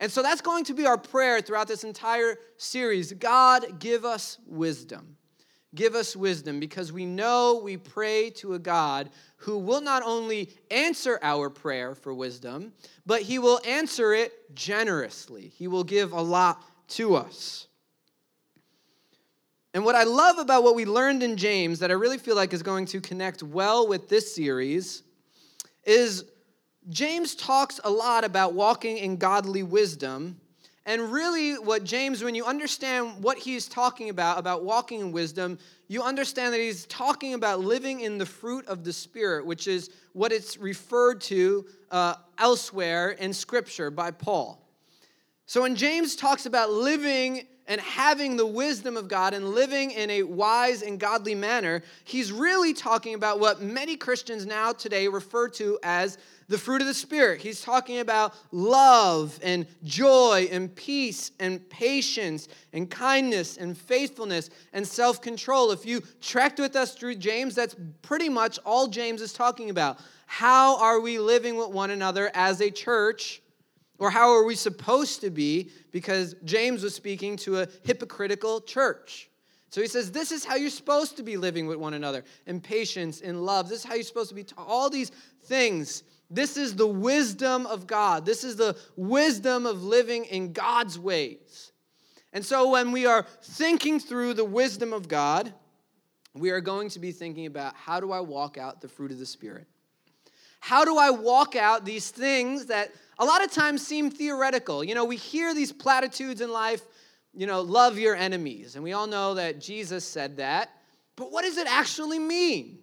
And 0.00 0.10
so 0.10 0.22
that's 0.22 0.40
going 0.40 0.64
to 0.64 0.74
be 0.74 0.86
our 0.86 0.96
prayer 0.96 1.40
throughout 1.40 1.68
this 1.68 1.84
entire 1.84 2.36
series. 2.56 3.12
God, 3.12 3.80
give 3.80 4.04
us 4.04 4.38
wisdom. 4.46 5.16
Give 5.74 5.94
us 5.94 6.16
wisdom 6.16 6.60
because 6.60 6.92
we 6.92 7.04
know 7.04 7.60
we 7.62 7.76
pray 7.76 8.30
to 8.36 8.54
a 8.54 8.58
God 8.58 9.10
who 9.36 9.58
will 9.58 9.82
not 9.82 10.02
only 10.02 10.48
answer 10.70 11.18
our 11.22 11.50
prayer 11.50 11.94
for 11.94 12.14
wisdom, 12.14 12.72
but 13.04 13.20
he 13.20 13.38
will 13.38 13.60
answer 13.66 14.14
it 14.14 14.54
generously. 14.54 15.52
He 15.56 15.68
will 15.68 15.84
give 15.84 16.12
a 16.12 16.22
lot 16.22 16.64
to 16.88 17.14
us. 17.14 17.68
And 19.74 19.84
what 19.84 19.94
I 19.94 20.04
love 20.04 20.38
about 20.38 20.64
what 20.64 20.74
we 20.74 20.84
learned 20.84 21.22
in 21.22 21.36
James 21.36 21.78
that 21.80 21.90
I 21.90 21.94
really 21.94 22.18
feel 22.18 22.34
like 22.34 22.52
is 22.52 22.62
going 22.62 22.86
to 22.86 23.00
connect 23.00 23.42
well 23.42 23.86
with 23.86 24.08
this 24.08 24.34
series 24.34 25.02
is 25.84 26.24
James 26.88 27.34
talks 27.34 27.80
a 27.84 27.90
lot 27.90 28.24
about 28.24 28.54
walking 28.54 28.98
in 28.98 29.16
godly 29.16 29.62
wisdom. 29.62 30.40
And 30.86 31.12
really, 31.12 31.54
what 31.54 31.84
James, 31.84 32.24
when 32.24 32.34
you 32.34 32.46
understand 32.46 33.22
what 33.22 33.36
he's 33.36 33.68
talking 33.68 34.08
about, 34.08 34.38
about 34.38 34.64
walking 34.64 35.00
in 35.00 35.12
wisdom, 35.12 35.58
you 35.86 36.02
understand 36.02 36.54
that 36.54 36.60
he's 36.60 36.86
talking 36.86 37.34
about 37.34 37.60
living 37.60 38.00
in 38.00 38.16
the 38.16 38.24
fruit 38.24 38.66
of 38.66 38.84
the 38.84 38.92
Spirit, 38.92 39.44
which 39.44 39.68
is 39.68 39.90
what 40.14 40.32
it's 40.32 40.56
referred 40.56 41.20
to 41.22 41.66
uh, 41.90 42.14
elsewhere 42.38 43.10
in 43.10 43.34
Scripture 43.34 43.90
by 43.90 44.10
Paul. 44.10 44.67
So 45.48 45.62
when 45.62 45.76
James 45.76 46.14
talks 46.14 46.44
about 46.44 46.70
living 46.70 47.46
and 47.66 47.80
having 47.80 48.36
the 48.36 48.44
wisdom 48.44 48.98
of 48.98 49.08
God 49.08 49.32
and 49.32 49.48
living 49.48 49.92
in 49.92 50.10
a 50.10 50.22
wise 50.22 50.82
and 50.82 51.00
godly 51.00 51.34
manner, 51.34 51.82
he's 52.04 52.30
really 52.30 52.74
talking 52.74 53.14
about 53.14 53.40
what 53.40 53.62
many 53.62 53.96
Christians 53.96 54.44
now 54.44 54.74
today 54.74 55.08
refer 55.08 55.48
to 55.48 55.78
as 55.82 56.18
the 56.48 56.58
fruit 56.58 56.82
of 56.82 56.86
the 56.86 56.92
Spirit. 56.92 57.40
He's 57.40 57.62
talking 57.62 58.00
about 58.00 58.34
love 58.52 59.40
and 59.42 59.66
joy 59.84 60.50
and 60.52 60.74
peace 60.76 61.30
and 61.40 61.66
patience 61.70 62.48
and 62.74 62.90
kindness 62.90 63.56
and 63.56 63.76
faithfulness 63.76 64.50
and 64.74 64.86
self 64.86 65.22
control. 65.22 65.70
If 65.70 65.86
you 65.86 66.02
trekked 66.20 66.60
with 66.60 66.76
us 66.76 66.94
through 66.94 67.14
James, 67.14 67.54
that's 67.54 67.74
pretty 68.02 68.28
much 68.28 68.58
all 68.66 68.86
James 68.86 69.22
is 69.22 69.32
talking 69.32 69.70
about. 69.70 69.98
How 70.26 70.78
are 70.78 71.00
we 71.00 71.18
living 71.18 71.56
with 71.56 71.70
one 71.70 71.88
another 71.88 72.30
as 72.34 72.60
a 72.60 72.70
church? 72.70 73.40
Or 73.98 74.10
how 74.10 74.30
are 74.30 74.44
we 74.44 74.54
supposed 74.54 75.20
to 75.22 75.30
be? 75.30 75.70
Because 75.90 76.36
James 76.44 76.82
was 76.82 76.94
speaking 76.94 77.36
to 77.38 77.60
a 77.60 77.68
hypocritical 77.82 78.60
church. 78.60 79.28
So 79.70 79.80
he 79.80 79.86
says, 79.86 80.12
This 80.12 80.32
is 80.32 80.44
how 80.44 80.56
you're 80.56 80.70
supposed 80.70 81.16
to 81.16 81.22
be 81.22 81.36
living 81.36 81.66
with 81.66 81.78
one 81.78 81.94
another 81.94 82.24
in 82.46 82.60
patience, 82.60 83.20
in 83.20 83.42
love. 83.42 83.68
This 83.68 83.80
is 83.80 83.84
how 83.84 83.94
you're 83.94 84.04
supposed 84.04 84.30
to 84.30 84.34
be. 84.34 84.46
All 84.56 84.88
these 84.88 85.10
things. 85.44 86.04
This 86.30 86.56
is 86.56 86.76
the 86.76 86.86
wisdom 86.86 87.66
of 87.66 87.86
God. 87.86 88.24
This 88.24 88.44
is 88.44 88.56
the 88.56 88.76
wisdom 88.96 89.66
of 89.66 89.82
living 89.82 90.26
in 90.26 90.52
God's 90.52 90.98
ways. 90.98 91.72
And 92.32 92.44
so 92.44 92.70
when 92.70 92.92
we 92.92 93.06
are 93.06 93.26
thinking 93.42 93.98
through 93.98 94.34
the 94.34 94.44
wisdom 94.44 94.92
of 94.92 95.08
God, 95.08 95.52
we 96.34 96.50
are 96.50 96.60
going 96.60 96.90
to 96.90 96.98
be 96.98 97.12
thinking 97.12 97.46
about 97.46 97.74
how 97.74 98.00
do 98.00 98.12
I 98.12 98.20
walk 98.20 98.58
out 98.58 98.80
the 98.80 98.88
fruit 98.88 99.10
of 99.10 99.18
the 99.18 99.26
Spirit? 99.26 99.66
How 100.60 100.84
do 100.84 100.98
I 100.98 101.10
walk 101.10 101.56
out 101.56 101.84
these 101.84 102.10
things 102.10 102.66
that 102.66 102.90
a 103.18 103.24
lot 103.24 103.44
of 103.44 103.50
times 103.50 103.86
seem 103.86 104.10
theoretical. 104.10 104.84
You 104.84 104.94
know, 104.94 105.04
we 105.04 105.16
hear 105.16 105.54
these 105.54 105.72
platitudes 105.72 106.40
in 106.40 106.52
life, 106.52 106.82
you 107.34 107.46
know, 107.46 107.60
love 107.60 107.98
your 107.98 108.14
enemies. 108.14 108.74
And 108.74 108.84
we 108.84 108.92
all 108.92 109.06
know 109.06 109.34
that 109.34 109.60
Jesus 109.60 110.04
said 110.04 110.36
that. 110.36 110.70
But 111.16 111.32
what 111.32 111.42
does 111.44 111.56
it 111.56 111.66
actually 111.68 112.18
mean? 112.18 112.78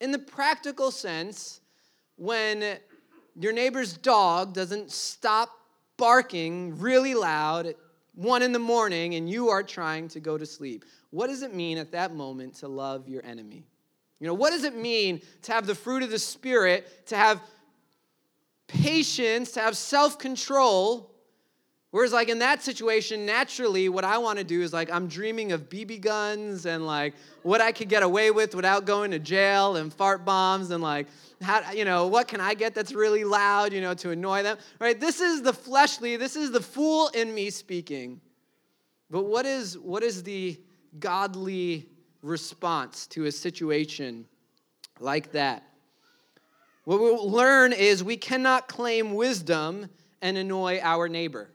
In 0.00 0.12
the 0.12 0.18
practical 0.18 0.90
sense, 0.90 1.60
when 2.16 2.78
your 3.38 3.52
neighbor's 3.52 3.96
dog 3.96 4.52
doesn't 4.52 4.92
stop 4.92 5.50
barking 5.96 6.78
really 6.78 7.14
loud 7.14 7.66
at 7.66 7.76
one 8.14 8.42
in 8.42 8.52
the 8.52 8.58
morning 8.58 9.14
and 9.14 9.28
you 9.28 9.48
are 9.48 9.62
trying 9.62 10.08
to 10.08 10.20
go 10.20 10.36
to 10.36 10.44
sleep, 10.44 10.84
what 11.10 11.28
does 11.28 11.42
it 11.42 11.54
mean 11.54 11.78
at 11.78 11.92
that 11.92 12.14
moment 12.14 12.54
to 12.56 12.68
love 12.68 13.08
your 13.08 13.24
enemy? 13.24 13.64
You 14.20 14.26
know, 14.26 14.34
what 14.34 14.50
does 14.50 14.64
it 14.64 14.76
mean 14.76 15.20
to 15.42 15.52
have 15.52 15.66
the 15.66 15.74
fruit 15.74 16.02
of 16.02 16.10
the 16.10 16.18
Spirit, 16.18 17.06
to 17.06 17.16
have 17.16 17.40
patience, 18.66 19.52
to 19.52 19.60
have 19.60 19.76
self 19.76 20.18
control. 20.18 21.12
Whereas, 21.92 22.12
like 22.12 22.28
in 22.28 22.40
that 22.40 22.62
situation, 22.62 23.24
naturally, 23.24 23.88
what 23.88 24.04
I 24.04 24.18
want 24.18 24.38
to 24.38 24.44
do 24.44 24.60
is 24.60 24.72
like, 24.72 24.90
I'm 24.92 25.06
dreaming 25.06 25.52
of 25.52 25.70
BB 25.70 26.02
guns 26.02 26.66
and 26.66 26.86
like 26.86 27.14
what 27.42 27.60
I 27.60 27.72
could 27.72 27.88
get 27.88 28.02
away 28.02 28.30
with 28.30 28.54
without 28.54 28.84
going 28.84 29.12
to 29.12 29.18
jail 29.18 29.76
and 29.76 29.90
fart 29.90 30.24
bombs 30.24 30.70
and 30.72 30.82
like, 30.82 31.06
how, 31.40 31.70
you 31.70 31.84
know, 31.84 32.06
what 32.06 32.28
can 32.28 32.40
I 32.40 32.54
get 32.54 32.74
that's 32.74 32.92
really 32.92 33.24
loud, 33.24 33.72
you 33.72 33.80
know, 33.80 33.94
to 33.94 34.10
annoy 34.10 34.42
them, 34.42 34.58
right? 34.78 34.98
This 34.98 35.20
is 35.20 35.42
the 35.42 35.52
fleshly, 35.52 36.16
this 36.16 36.36
is 36.36 36.50
the 36.50 36.60
fool 36.60 37.08
in 37.14 37.34
me 37.34 37.50
speaking. 37.50 38.20
But 39.10 39.24
what 39.24 39.46
is, 39.46 39.78
what 39.78 40.02
is 40.02 40.22
the 40.22 40.60
godly 40.98 41.88
response 42.20 43.06
to 43.08 43.26
a 43.26 43.32
situation 43.32 44.26
like 44.98 45.32
that? 45.32 45.62
What 46.86 47.00
we'll 47.00 47.28
learn 47.28 47.72
is 47.72 48.04
we 48.04 48.16
cannot 48.16 48.68
claim 48.68 49.14
wisdom 49.14 49.90
and 50.22 50.38
annoy 50.38 50.78
our 50.80 51.08
neighbor. 51.08 51.50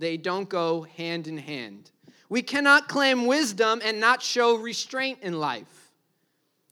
They 0.00 0.16
don't 0.16 0.48
go 0.48 0.82
hand 0.82 1.28
in 1.28 1.38
hand. 1.38 1.92
We 2.28 2.42
cannot 2.42 2.88
claim 2.88 3.26
wisdom 3.26 3.80
and 3.84 4.00
not 4.00 4.22
show 4.22 4.56
restraint 4.56 5.20
in 5.22 5.38
life. 5.38 5.92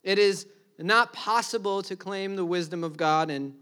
It 0.03 0.19
is 0.19 0.49
not 0.77 1.13
possible 1.13 1.83
to 1.83 1.95
claim 1.95 2.35
the 2.35 2.45
wisdom 2.45 2.83
of 2.83 2.97
God 2.97 3.31
and 3.31 3.55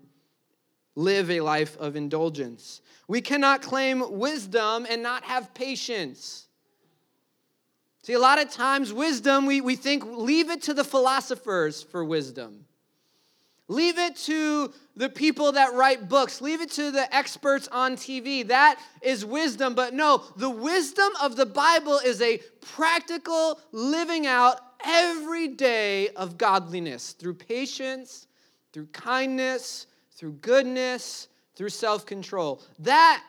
live 0.94 1.30
a 1.30 1.42
life 1.42 1.76
of 1.76 1.94
indulgence. 1.94 2.80
We 3.08 3.20
cannot 3.20 3.60
claim 3.60 4.02
wisdom 4.18 4.86
and 4.88 5.02
not 5.02 5.24
have 5.24 5.52
patience. 5.52 6.48
See, 8.02 8.14
a 8.14 8.18
lot 8.18 8.40
of 8.40 8.50
times, 8.50 8.94
wisdom, 8.94 9.44
we, 9.44 9.60
we 9.60 9.76
think, 9.76 10.06
leave 10.06 10.48
it 10.48 10.62
to 10.62 10.72
the 10.72 10.84
philosophers 10.84 11.82
for 11.82 12.02
wisdom. 12.02 12.64
Leave 13.68 13.98
it 13.98 14.14
to 14.14 14.72
the 14.94 15.08
people 15.08 15.52
that 15.52 15.74
write 15.74 16.08
books. 16.08 16.40
Leave 16.40 16.60
it 16.60 16.70
to 16.72 16.92
the 16.92 17.12
experts 17.14 17.68
on 17.72 17.96
TV. 17.96 18.46
That 18.46 18.80
is 19.02 19.24
wisdom. 19.24 19.74
But 19.74 19.92
no, 19.92 20.22
the 20.36 20.50
wisdom 20.50 21.10
of 21.20 21.36
the 21.36 21.46
Bible 21.46 21.98
is 21.98 22.22
a 22.22 22.38
practical 22.60 23.60
living 23.72 24.26
out 24.26 24.60
every 24.84 25.48
day 25.48 26.10
of 26.10 26.38
godliness 26.38 27.12
through 27.12 27.34
patience, 27.34 28.28
through 28.72 28.86
kindness, 28.86 29.88
through 30.12 30.32
goodness, 30.34 31.26
through 31.56 31.70
self 31.70 32.06
control. 32.06 32.62
That 32.78 33.24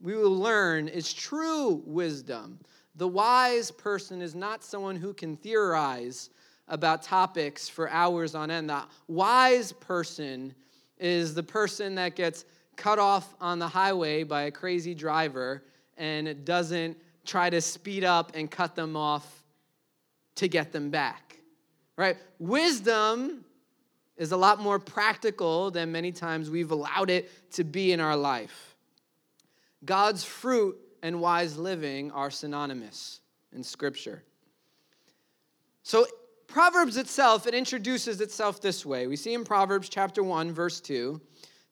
we 0.00 0.16
will 0.16 0.36
learn 0.36 0.88
is 0.88 1.12
true 1.12 1.82
wisdom. 1.86 2.58
The 2.96 3.06
wise 3.06 3.70
person 3.70 4.20
is 4.20 4.34
not 4.34 4.64
someone 4.64 4.96
who 4.96 5.14
can 5.14 5.36
theorize 5.36 6.30
about 6.68 7.02
topics 7.02 7.68
for 7.68 7.88
hours 7.88 8.34
on 8.34 8.50
end. 8.50 8.68
The 8.68 8.82
wise 9.06 9.72
person 9.72 10.54
is 10.98 11.34
the 11.34 11.42
person 11.42 11.94
that 11.96 12.16
gets 12.16 12.44
cut 12.76 12.98
off 12.98 13.34
on 13.40 13.58
the 13.58 13.68
highway 13.68 14.22
by 14.22 14.42
a 14.42 14.50
crazy 14.50 14.94
driver 14.94 15.62
and 15.96 16.44
doesn't 16.44 16.96
try 17.24 17.50
to 17.50 17.60
speed 17.60 18.04
up 18.04 18.32
and 18.34 18.50
cut 18.50 18.74
them 18.74 18.96
off 18.96 19.44
to 20.36 20.48
get 20.48 20.72
them 20.72 20.90
back. 20.90 21.36
Right? 21.96 22.16
Wisdom 22.38 23.44
is 24.16 24.32
a 24.32 24.36
lot 24.36 24.60
more 24.60 24.78
practical 24.78 25.70
than 25.70 25.92
many 25.92 26.12
times 26.12 26.50
we've 26.50 26.70
allowed 26.70 27.10
it 27.10 27.30
to 27.52 27.64
be 27.64 27.92
in 27.92 28.00
our 28.00 28.16
life. 28.16 28.76
God's 29.84 30.24
fruit 30.24 30.76
and 31.02 31.20
wise 31.20 31.56
living 31.56 32.10
are 32.10 32.30
synonymous 32.30 33.20
in 33.52 33.62
Scripture. 33.62 34.22
So, 35.82 36.06
Proverbs 36.48 36.96
itself, 36.96 37.46
it 37.46 37.54
introduces 37.54 38.22
itself 38.22 38.60
this 38.60 38.84
way. 38.84 39.06
We 39.06 39.16
see 39.16 39.34
in 39.34 39.44
Proverbs 39.44 39.90
chapter 39.90 40.22
1, 40.22 40.50
verse 40.52 40.80
2 40.80 41.20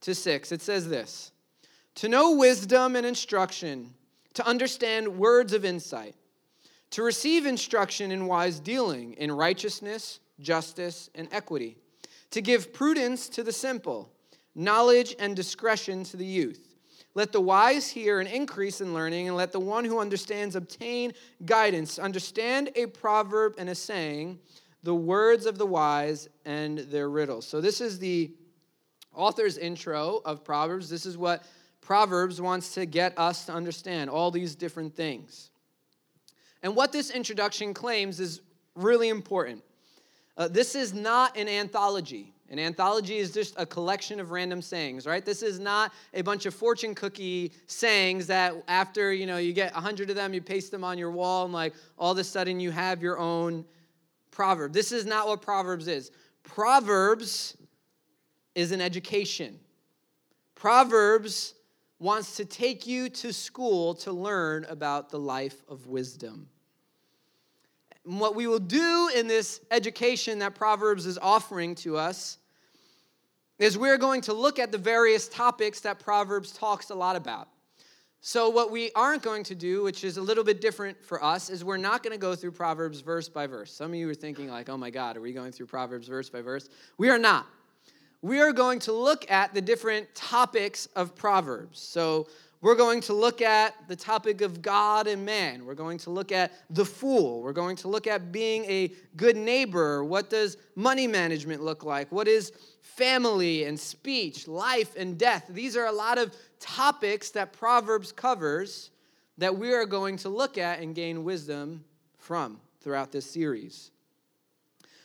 to 0.02 0.14
6, 0.14 0.52
it 0.52 0.60
says 0.60 0.88
this 0.88 1.32
To 1.96 2.08
know 2.08 2.36
wisdom 2.36 2.94
and 2.94 3.06
instruction, 3.06 3.94
to 4.34 4.46
understand 4.46 5.18
words 5.18 5.54
of 5.54 5.64
insight, 5.64 6.14
to 6.90 7.02
receive 7.02 7.46
instruction 7.46 8.12
in 8.12 8.26
wise 8.26 8.60
dealing, 8.60 9.14
in 9.14 9.32
righteousness, 9.32 10.20
justice, 10.40 11.08
and 11.14 11.26
equity, 11.32 11.78
to 12.30 12.42
give 12.42 12.74
prudence 12.74 13.30
to 13.30 13.42
the 13.42 13.52
simple, 13.52 14.12
knowledge 14.54 15.16
and 15.18 15.34
discretion 15.34 16.04
to 16.04 16.18
the 16.18 16.26
youth. 16.26 16.76
Let 17.14 17.32
the 17.32 17.40
wise 17.40 17.88
hear 17.88 18.20
and 18.20 18.28
increase 18.28 18.82
in 18.82 18.92
learning, 18.92 19.28
and 19.28 19.38
let 19.38 19.52
the 19.52 19.58
one 19.58 19.86
who 19.86 20.00
understands 20.00 20.54
obtain 20.54 21.14
guidance. 21.46 21.98
Understand 21.98 22.70
a 22.76 22.84
proverb 22.84 23.54
and 23.56 23.70
a 23.70 23.74
saying 23.74 24.38
the 24.86 24.94
words 24.94 25.46
of 25.46 25.58
the 25.58 25.66
wise 25.66 26.28
and 26.44 26.78
their 26.78 27.10
riddles. 27.10 27.44
So, 27.44 27.60
this 27.60 27.80
is 27.80 27.98
the 27.98 28.30
author's 29.12 29.58
intro 29.58 30.22
of 30.24 30.44
Proverbs. 30.44 30.88
This 30.88 31.04
is 31.04 31.18
what 31.18 31.42
Proverbs 31.80 32.40
wants 32.40 32.72
to 32.74 32.86
get 32.86 33.18
us 33.18 33.46
to 33.46 33.52
understand 33.52 34.08
all 34.08 34.30
these 34.30 34.54
different 34.54 34.94
things. 34.94 35.50
And 36.62 36.76
what 36.76 36.92
this 36.92 37.10
introduction 37.10 37.74
claims 37.74 38.20
is 38.20 38.40
really 38.76 39.08
important. 39.08 39.64
Uh, 40.36 40.46
this 40.46 40.76
is 40.76 40.94
not 40.94 41.36
an 41.36 41.48
anthology. 41.48 42.32
An 42.48 42.60
anthology 42.60 43.16
is 43.16 43.32
just 43.32 43.54
a 43.56 43.66
collection 43.66 44.20
of 44.20 44.30
random 44.30 44.62
sayings, 44.62 45.04
right? 45.04 45.24
This 45.24 45.42
is 45.42 45.58
not 45.58 45.92
a 46.14 46.22
bunch 46.22 46.46
of 46.46 46.54
fortune 46.54 46.94
cookie 46.94 47.50
sayings 47.66 48.28
that 48.28 48.54
after, 48.68 49.12
you 49.12 49.26
know, 49.26 49.38
you 49.38 49.52
get 49.52 49.72
a 49.72 49.74
100 49.74 50.10
of 50.10 50.16
them, 50.16 50.32
you 50.32 50.40
paste 50.40 50.70
them 50.70 50.84
on 50.84 50.96
your 50.96 51.10
wall 51.10 51.44
and 51.44 51.52
like 51.52 51.74
all 51.98 52.12
of 52.12 52.18
a 52.18 52.24
sudden 52.24 52.60
you 52.60 52.70
have 52.70 53.02
your 53.02 53.18
own 53.18 53.64
proverb. 54.36 54.74
This 54.74 54.92
is 54.92 55.06
not 55.06 55.26
what 55.26 55.40
Proverbs 55.40 55.88
is. 55.88 56.10
Proverbs 56.42 57.56
is 58.54 58.70
an 58.70 58.82
education. 58.82 59.58
Proverbs 60.54 61.54
wants 61.98 62.36
to 62.36 62.44
take 62.44 62.86
you 62.86 63.08
to 63.08 63.32
school 63.32 63.94
to 63.94 64.12
learn 64.12 64.66
about 64.66 65.08
the 65.08 65.18
life 65.18 65.62
of 65.70 65.86
wisdom. 65.86 66.48
And 68.04 68.20
what 68.20 68.36
we 68.36 68.46
will 68.46 68.58
do 68.58 69.08
in 69.16 69.26
this 69.26 69.62
education 69.70 70.38
that 70.40 70.54
Proverbs 70.54 71.06
is 71.06 71.16
offering 71.16 71.74
to 71.76 71.96
us 71.96 72.36
is 73.58 73.78
we're 73.78 73.96
going 73.96 74.20
to 74.20 74.34
look 74.34 74.58
at 74.58 74.70
the 74.70 74.76
various 74.76 75.28
topics 75.28 75.80
that 75.80 75.98
Proverbs 75.98 76.52
talks 76.52 76.90
a 76.90 76.94
lot 76.94 77.16
about. 77.16 77.48
So, 78.28 78.48
what 78.48 78.72
we 78.72 78.90
aren't 78.96 79.22
going 79.22 79.44
to 79.44 79.54
do, 79.54 79.84
which 79.84 80.02
is 80.02 80.16
a 80.16 80.20
little 80.20 80.42
bit 80.42 80.60
different 80.60 81.00
for 81.00 81.22
us, 81.22 81.48
is 81.48 81.62
we're 81.62 81.76
not 81.76 82.02
going 82.02 82.10
to 82.10 82.18
go 82.18 82.34
through 82.34 82.50
Proverbs 82.50 83.00
verse 83.00 83.28
by 83.28 83.46
verse. 83.46 83.72
Some 83.72 83.92
of 83.92 83.94
you 83.94 84.10
are 84.10 84.16
thinking, 84.16 84.48
like, 84.48 84.68
oh 84.68 84.76
my 84.76 84.90
God, 84.90 85.16
are 85.16 85.20
we 85.20 85.32
going 85.32 85.52
through 85.52 85.66
Proverbs 85.66 86.08
verse 86.08 86.28
by 86.28 86.40
verse? 86.40 86.68
We 86.98 87.08
are 87.08 87.20
not. 87.20 87.46
We 88.22 88.40
are 88.40 88.52
going 88.52 88.80
to 88.80 88.92
look 88.92 89.30
at 89.30 89.54
the 89.54 89.60
different 89.60 90.12
topics 90.16 90.86
of 90.96 91.14
Proverbs. 91.14 91.78
So, 91.78 92.26
we're 92.66 92.74
going 92.74 93.00
to 93.00 93.12
look 93.12 93.42
at 93.42 93.76
the 93.86 93.94
topic 93.94 94.40
of 94.40 94.60
God 94.60 95.06
and 95.06 95.24
man. 95.24 95.64
We're 95.64 95.76
going 95.76 95.98
to 95.98 96.10
look 96.10 96.32
at 96.32 96.50
the 96.68 96.84
fool. 96.84 97.40
We're 97.40 97.52
going 97.52 97.76
to 97.76 97.86
look 97.86 98.08
at 98.08 98.32
being 98.32 98.64
a 98.64 98.90
good 99.16 99.36
neighbor. 99.36 100.02
What 100.02 100.30
does 100.30 100.56
money 100.74 101.06
management 101.06 101.62
look 101.62 101.84
like? 101.84 102.10
What 102.10 102.26
is 102.26 102.50
family 102.82 103.62
and 103.66 103.78
speech, 103.78 104.48
life 104.48 104.96
and 104.96 105.16
death? 105.16 105.44
These 105.48 105.76
are 105.76 105.86
a 105.86 105.92
lot 105.92 106.18
of 106.18 106.34
topics 106.58 107.30
that 107.30 107.52
Proverbs 107.52 108.10
covers 108.10 108.90
that 109.38 109.56
we 109.56 109.72
are 109.72 109.86
going 109.86 110.16
to 110.16 110.28
look 110.28 110.58
at 110.58 110.80
and 110.80 110.92
gain 110.92 111.22
wisdom 111.22 111.84
from 112.18 112.60
throughout 112.80 113.12
this 113.12 113.30
series. 113.30 113.92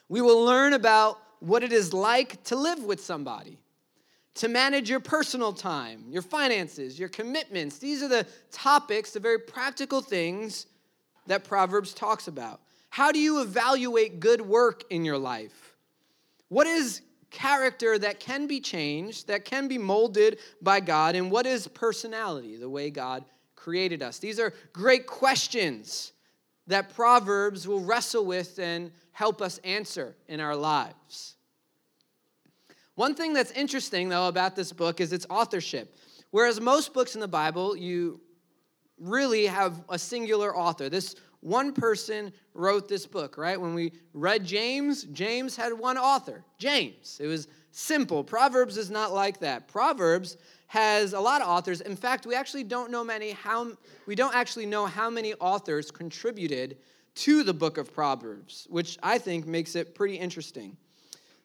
We 0.09 0.21
will 0.21 0.43
learn 0.43 0.73
about 0.73 1.19
what 1.41 1.63
it 1.63 1.71
is 1.71 1.93
like 1.93 2.43
to 2.45 2.55
live 2.55 2.83
with 2.83 3.01
somebody, 3.01 3.59
to 4.35 4.47
manage 4.47 4.89
your 4.89 4.99
personal 4.99 5.53
time, 5.53 6.05
your 6.09 6.21
finances, 6.21 6.97
your 6.97 7.09
commitments. 7.09 7.77
These 7.77 8.01
are 8.01 8.07
the 8.07 8.25
topics, 8.51 9.11
the 9.11 9.19
very 9.19 9.39
practical 9.39 10.01
things 10.01 10.67
that 11.27 11.43
Proverbs 11.43 11.93
talks 11.93 12.27
about. 12.27 12.61
How 12.89 13.11
do 13.11 13.19
you 13.19 13.41
evaluate 13.41 14.19
good 14.19 14.41
work 14.41 14.83
in 14.89 15.05
your 15.05 15.17
life? 15.17 15.75
What 16.49 16.67
is 16.67 17.01
character 17.29 17.97
that 17.97 18.19
can 18.19 18.47
be 18.47 18.59
changed, 18.59 19.27
that 19.27 19.45
can 19.45 19.67
be 19.67 19.77
molded 19.77 20.39
by 20.61 20.81
God, 20.81 21.15
and 21.15 21.31
what 21.31 21.45
is 21.45 21.67
personality, 21.67 22.57
the 22.57 22.69
way 22.69 22.89
God 22.89 23.23
created 23.55 24.01
us? 24.01 24.19
These 24.19 24.39
are 24.39 24.53
great 24.73 25.07
questions 25.07 26.11
that 26.67 26.93
Proverbs 26.93 27.67
will 27.67 27.79
wrestle 27.79 28.25
with 28.25 28.59
and 28.59 28.91
help 29.11 29.41
us 29.41 29.59
answer 29.59 30.15
in 30.27 30.39
our 30.39 30.55
lives. 30.55 31.35
One 32.95 33.15
thing 33.15 33.33
that's 33.33 33.51
interesting, 33.51 34.09
though, 34.09 34.27
about 34.27 34.55
this 34.55 34.71
book 34.71 34.99
is 34.99 35.13
its 35.13 35.25
authorship. 35.29 35.95
Whereas 36.31 36.59
most 36.59 36.93
books 36.93 37.15
in 37.15 37.21
the 37.21 37.27
Bible, 37.27 37.75
you 37.75 38.19
really 38.99 39.45
have 39.45 39.83
a 39.89 39.97
singular 39.97 40.55
author. 40.55 40.89
This 40.89 41.15
one 41.41 41.73
person 41.73 42.31
wrote 42.53 42.87
this 42.87 43.05
book, 43.07 43.37
right? 43.37 43.59
When 43.59 43.73
we 43.73 43.93
read 44.13 44.45
James, 44.45 45.03
James 45.05 45.55
had 45.55 45.73
one 45.73 45.97
author, 45.97 46.43
James. 46.59 47.19
It 47.19 47.27
was 47.27 47.47
simple. 47.71 48.23
Proverbs 48.23 48.77
is 48.77 48.91
not 48.91 49.11
like 49.11 49.39
that. 49.39 49.67
Proverbs 49.67 50.37
has 50.67 51.13
a 51.13 51.19
lot 51.19 51.41
of 51.41 51.47
authors. 51.47 51.81
In 51.81 51.95
fact, 51.95 52.25
we 52.25 52.35
actually 52.35 52.63
don't 52.63 52.91
know 52.91 53.03
many 53.03 53.31
how 53.31 53.71
we 54.05 54.15
don't 54.15 54.35
actually 54.35 54.67
know 54.67 54.85
how 54.85 55.09
many 55.09 55.33
authors 55.35 55.89
contributed 55.89 56.77
to 57.15 57.43
the 57.43 57.53
book 57.53 57.77
of 57.77 57.93
Proverbs, 57.93 58.67
which 58.69 58.97
I 59.03 59.17
think 59.17 59.45
makes 59.45 59.75
it 59.75 59.95
pretty 59.95 60.15
interesting. 60.15 60.77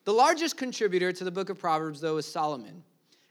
The 0.07 0.13
largest 0.13 0.55
contributor 0.55 1.11
to 1.11 1.25
the 1.25 1.31
book 1.31 1.49
of 1.49 1.59
Proverbs 1.59 1.99
though 1.99 2.15
is 2.15 2.25
Solomon. 2.25 2.81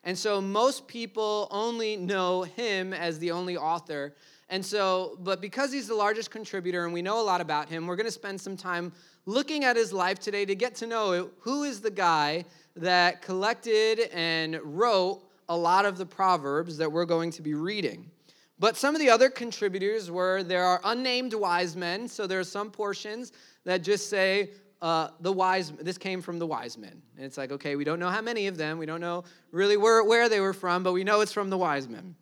And 0.05 0.17
so 0.17 0.43
most 0.43 0.87
people 0.87 1.49
only 1.51 1.97
know 1.97 2.43
him 2.43 2.93
as 2.93 3.19
the 3.19 3.31
only 3.31 3.57
author 3.57 4.15
and 4.51 4.63
so, 4.65 5.17
but 5.21 5.41
because 5.41 5.73
he's 5.73 5.89
the 5.89 5.95
largest 5.95 6.31
contributor 6.31 6.85
and 6.85 6.93
we 6.93 7.01
know 7.01 7.19
a 7.19 7.25
lot 7.25 7.41
about 7.41 7.71
him, 7.71 7.87
we're 7.87 7.97
going 7.97 8.05
to 8.05 8.13
spend 8.13 8.39
some 8.39 8.59
time 8.59 8.93
looking 9.25 9.65
at 9.65 9.75
his 9.75 9.91
life 9.91 10.19
today 10.19 10.45
to 10.45 10.55
get 10.55 10.75
to 10.75 10.87
know 10.87 11.31
who 11.41 11.65
is 11.65 11.81
the 11.81 11.91
guy 11.91 12.45
that 12.77 13.23
collected 13.23 14.11
and 14.13 14.61
wrote 14.63 15.23
a 15.49 15.57
lot 15.57 15.87
of 15.87 15.97
the 15.97 16.05
Proverbs 16.05 16.77
that 16.77 16.93
we're 16.93 17.07
going 17.07 17.31
to 17.31 17.43
be 17.43 17.55
reading. 17.55 18.11
But 18.59 18.77
some 18.77 18.95
of 18.95 19.01
the 19.01 19.09
other 19.09 19.31
contributors 19.31 20.11
were 20.11 20.43
there 20.43 20.65
are 20.65 20.83
unnamed 20.85 21.33
wise 21.33 21.75
men, 21.75 22.07
so 22.07 22.27
there 22.27 22.39
are 22.39 22.45
some 22.45 22.71
portions 22.71 23.33
that 23.65 23.83
just 23.83 24.11
say 24.11 24.51
uh, 24.87 25.11
the 25.19 25.33
wise, 25.33 25.73
this 25.81 25.99
came 25.99 26.23
from 26.23 26.39
the 26.39 26.47
wise 26.47 26.79
men. 26.79 27.03
And 27.17 27.27
it's 27.27 27.37
like, 27.37 27.51
okay, 27.51 27.75
we 27.75 27.83
don't 27.83 27.99
know 27.99 28.09
how 28.09 28.21
many 28.21 28.47
of 28.47 28.57
them. 28.57 28.79
We 28.79 28.87
don't 28.87 29.01
know 29.01 29.25
really 29.51 29.77
where, 29.77 30.05
where 30.05 30.29
they 30.29 30.39
were 30.39 30.53
from, 30.53 30.85
but 30.85 30.93
we 30.93 31.03
know 31.03 31.23
it's 31.23 31.33
from 31.33 31.51
the 31.51 31.59
wise 31.59 31.89
men. 31.89 32.15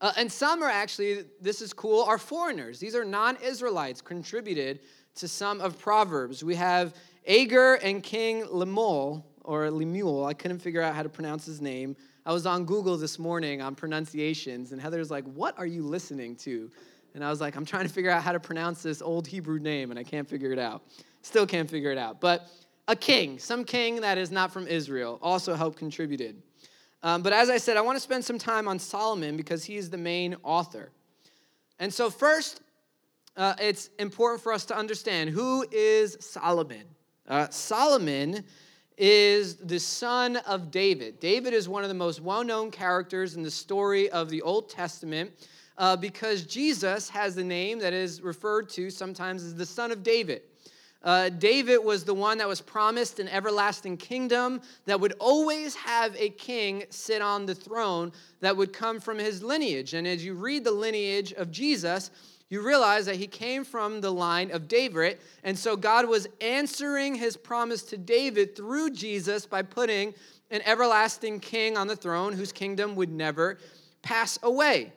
Uh, 0.00 0.10
and 0.16 0.32
some 0.32 0.62
are 0.62 0.70
actually, 0.70 1.26
this 1.42 1.60
is 1.60 1.74
cool, 1.74 2.04
are 2.04 2.16
foreigners. 2.16 2.80
These 2.80 2.94
are 2.94 3.04
non 3.04 3.36
Israelites 3.44 4.00
contributed 4.00 4.80
to 5.16 5.28
some 5.28 5.60
of 5.60 5.78
Proverbs. 5.78 6.42
We 6.42 6.54
have 6.54 6.94
Agur 7.26 7.74
and 7.74 8.02
King 8.02 8.46
Lemuel, 8.50 9.26
or 9.44 9.70
Lemuel, 9.70 10.24
I 10.24 10.32
couldn't 10.32 10.60
figure 10.60 10.80
out 10.80 10.94
how 10.94 11.02
to 11.02 11.10
pronounce 11.10 11.44
his 11.44 11.60
name. 11.60 11.96
I 12.24 12.32
was 12.32 12.46
on 12.46 12.64
Google 12.64 12.96
this 12.96 13.18
morning 13.18 13.60
on 13.60 13.74
pronunciations, 13.74 14.72
and 14.72 14.80
Heather's 14.80 15.10
like, 15.10 15.24
What 15.24 15.58
are 15.58 15.66
you 15.66 15.82
listening 15.82 16.34
to? 16.36 16.70
And 17.14 17.24
I 17.24 17.28
was 17.30 17.40
like, 17.40 17.56
I'm 17.56 17.64
trying 17.64 17.86
to 17.86 17.92
figure 17.92 18.10
out 18.10 18.22
how 18.22 18.32
to 18.32 18.40
pronounce 18.40 18.82
this 18.82 19.02
old 19.02 19.26
Hebrew 19.26 19.58
name, 19.58 19.90
and 19.90 19.98
I 19.98 20.04
can't 20.04 20.28
figure 20.28 20.52
it 20.52 20.58
out. 20.58 20.82
Still 21.28 21.46
can't 21.46 21.68
figure 21.68 21.92
it 21.92 21.98
out. 21.98 22.22
But 22.22 22.48
a 22.88 22.96
king, 22.96 23.38
some 23.38 23.62
king 23.62 24.00
that 24.00 24.16
is 24.16 24.30
not 24.30 24.50
from 24.50 24.66
Israel, 24.66 25.18
also 25.20 25.54
helped 25.54 25.76
contributed. 25.76 26.42
Um, 27.02 27.20
but 27.20 27.34
as 27.34 27.50
I 27.50 27.58
said, 27.58 27.76
I 27.76 27.82
want 27.82 27.96
to 27.96 28.00
spend 28.00 28.24
some 28.24 28.38
time 28.38 28.66
on 28.66 28.78
Solomon 28.78 29.36
because 29.36 29.62
he 29.62 29.76
is 29.76 29.90
the 29.90 29.98
main 29.98 30.36
author. 30.42 30.90
And 31.78 31.92
so, 31.92 32.08
first, 32.08 32.62
uh, 33.36 33.56
it's 33.60 33.90
important 33.98 34.40
for 34.40 34.54
us 34.54 34.64
to 34.64 34.74
understand 34.74 35.28
who 35.28 35.66
is 35.70 36.16
Solomon. 36.18 36.84
Uh, 37.28 37.46
Solomon 37.50 38.42
is 38.96 39.56
the 39.56 39.78
son 39.78 40.36
of 40.36 40.70
David. 40.70 41.20
David 41.20 41.52
is 41.52 41.68
one 41.68 41.82
of 41.82 41.90
the 41.90 41.94
most 41.94 42.22
well 42.22 42.42
known 42.42 42.70
characters 42.70 43.36
in 43.36 43.42
the 43.42 43.50
story 43.50 44.08
of 44.08 44.30
the 44.30 44.40
Old 44.40 44.70
Testament 44.70 45.30
uh, 45.76 45.94
because 45.94 46.44
Jesus 46.44 47.10
has 47.10 47.34
the 47.34 47.44
name 47.44 47.78
that 47.80 47.92
is 47.92 48.22
referred 48.22 48.70
to 48.70 48.88
sometimes 48.88 49.44
as 49.44 49.54
the 49.54 49.66
son 49.66 49.92
of 49.92 50.02
David. 50.02 50.40
Uh, 51.02 51.28
David 51.28 51.78
was 51.78 52.04
the 52.04 52.14
one 52.14 52.38
that 52.38 52.48
was 52.48 52.60
promised 52.60 53.20
an 53.20 53.28
everlasting 53.28 53.96
kingdom 53.96 54.60
that 54.86 54.98
would 54.98 55.14
always 55.20 55.76
have 55.76 56.14
a 56.16 56.30
king 56.30 56.84
sit 56.90 57.22
on 57.22 57.46
the 57.46 57.54
throne 57.54 58.12
that 58.40 58.56
would 58.56 58.72
come 58.72 58.98
from 58.98 59.18
his 59.18 59.42
lineage. 59.42 59.94
And 59.94 60.06
as 60.06 60.24
you 60.24 60.34
read 60.34 60.64
the 60.64 60.72
lineage 60.72 61.32
of 61.32 61.52
Jesus, 61.52 62.10
you 62.50 62.62
realize 62.62 63.06
that 63.06 63.16
he 63.16 63.26
came 63.26 63.64
from 63.64 64.00
the 64.00 64.10
line 64.10 64.50
of 64.50 64.66
David. 64.66 65.18
And 65.44 65.56
so 65.56 65.76
God 65.76 66.08
was 66.08 66.26
answering 66.40 67.14
his 67.14 67.36
promise 67.36 67.82
to 67.84 67.96
David 67.96 68.56
through 68.56 68.90
Jesus 68.90 69.46
by 69.46 69.62
putting 69.62 70.14
an 70.50 70.62
everlasting 70.64 71.40
king 71.40 71.76
on 71.76 71.86
the 71.86 71.96
throne 71.96 72.32
whose 72.32 72.52
kingdom 72.52 72.96
would 72.96 73.10
never 73.10 73.58
pass 74.02 74.38
away. 74.42 74.92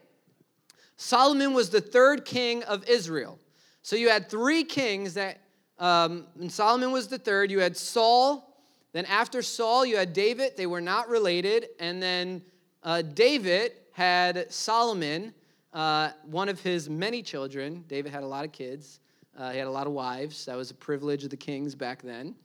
Solomon 0.95 1.53
was 1.53 1.69
the 1.69 1.81
third 1.81 2.25
king 2.25 2.63
of 2.63 2.87
Israel. 2.87 3.37
So 3.81 3.95
you 3.95 4.09
had 4.09 4.29
three 4.29 4.63
kings 4.63 5.15
that 5.15 5.40
um, 5.81 6.27
and 6.39 6.49
Solomon 6.51 6.91
was 6.91 7.07
the 7.07 7.17
third. 7.17 7.49
You 7.49 7.59
had 7.59 7.75
Saul. 7.75 8.55
Then 8.93 9.05
after 9.05 9.41
Saul, 9.41 9.83
you 9.83 9.97
had 9.97 10.13
David. 10.13 10.55
They 10.55 10.67
were 10.67 10.79
not 10.79 11.09
related. 11.09 11.69
And 11.79 12.01
then 12.01 12.43
uh, 12.83 13.01
David 13.01 13.73
had 13.91 14.51
Solomon, 14.53 15.33
uh, 15.73 16.11
one 16.23 16.49
of 16.49 16.61
his 16.61 16.87
many 16.87 17.23
children. 17.23 17.83
David 17.87 18.11
had 18.11 18.21
a 18.21 18.27
lot 18.27 18.45
of 18.45 18.51
kids. 18.51 18.99
Uh, 19.35 19.51
he 19.51 19.57
had 19.57 19.67
a 19.67 19.71
lot 19.71 19.87
of 19.87 19.93
wives. 19.93 20.45
That 20.45 20.55
was 20.55 20.69
a 20.69 20.75
privilege 20.75 21.23
of 21.23 21.31
the 21.31 21.37
kings 21.37 21.73
back 21.73 22.03
then. 22.03 22.35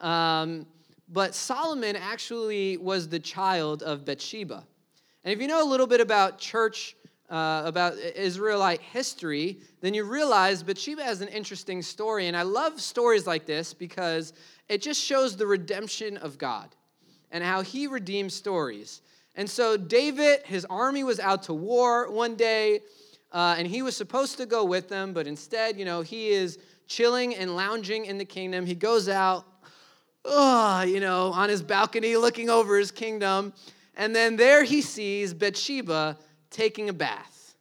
Um, 0.00 0.66
but 1.10 1.34
Solomon 1.34 1.96
actually 1.96 2.78
was 2.78 3.08
the 3.08 3.20
child 3.20 3.82
of 3.82 4.06
Bathsheba. 4.06 4.66
And 5.22 5.34
if 5.34 5.40
you 5.40 5.48
know 5.48 5.62
a 5.62 5.68
little 5.68 5.86
bit 5.86 6.00
about 6.00 6.38
church 6.38 6.96
uh, 7.28 7.62
about 7.64 7.96
Israelite 7.98 8.80
history, 8.80 9.58
then 9.80 9.94
you 9.94 10.04
realize 10.04 10.62
Bathsheba 10.62 11.02
has 11.02 11.20
an 11.20 11.28
interesting 11.28 11.82
story. 11.82 12.28
And 12.28 12.36
I 12.36 12.42
love 12.42 12.80
stories 12.80 13.26
like 13.26 13.46
this 13.46 13.74
because 13.74 14.32
it 14.68 14.82
just 14.82 15.02
shows 15.02 15.36
the 15.36 15.46
redemption 15.46 16.16
of 16.18 16.38
God 16.38 16.74
and 17.30 17.42
how 17.42 17.62
he 17.62 17.86
redeems 17.86 18.34
stories. 18.34 19.02
And 19.34 19.48
so, 19.48 19.76
David, 19.76 20.40
his 20.44 20.64
army 20.66 21.04
was 21.04 21.20
out 21.20 21.42
to 21.44 21.54
war 21.54 22.10
one 22.10 22.36
day, 22.36 22.80
uh, 23.32 23.56
and 23.58 23.66
he 23.66 23.82
was 23.82 23.96
supposed 23.96 24.38
to 24.38 24.46
go 24.46 24.64
with 24.64 24.88
them, 24.88 25.12
but 25.12 25.26
instead, 25.26 25.78
you 25.78 25.84
know, 25.84 26.00
he 26.00 26.28
is 26.28 26.58
chilling 26.86 27.34
and 27.34 27.54
lounging 27.54 28.06
in 28.06 28.16
the 28.16 28.24
kingdom. 28.24 28.64
He 28.64 28.74
goes 28.74 29.08
out, 29.08 29.44
oh, 30.24 30.82
you 30.82 31.00
know, 31.00 31.32
on 31.32 31.48
his 31.48 31.62
balcony 31.62 32.16
looking 32.16 32.48
over 32.48 32.78
his 32.78 32.90
kingdom. 32.90 33.52
And 33.96 34.14
then 34.14 34.36
there 34.36 34.64
he 34.64 34.82
sees 34.82 35.34
Bathsheba 35.34 36.18
taking 36.50 36.88
a 36.88 36.92
bath. 36.92 37.54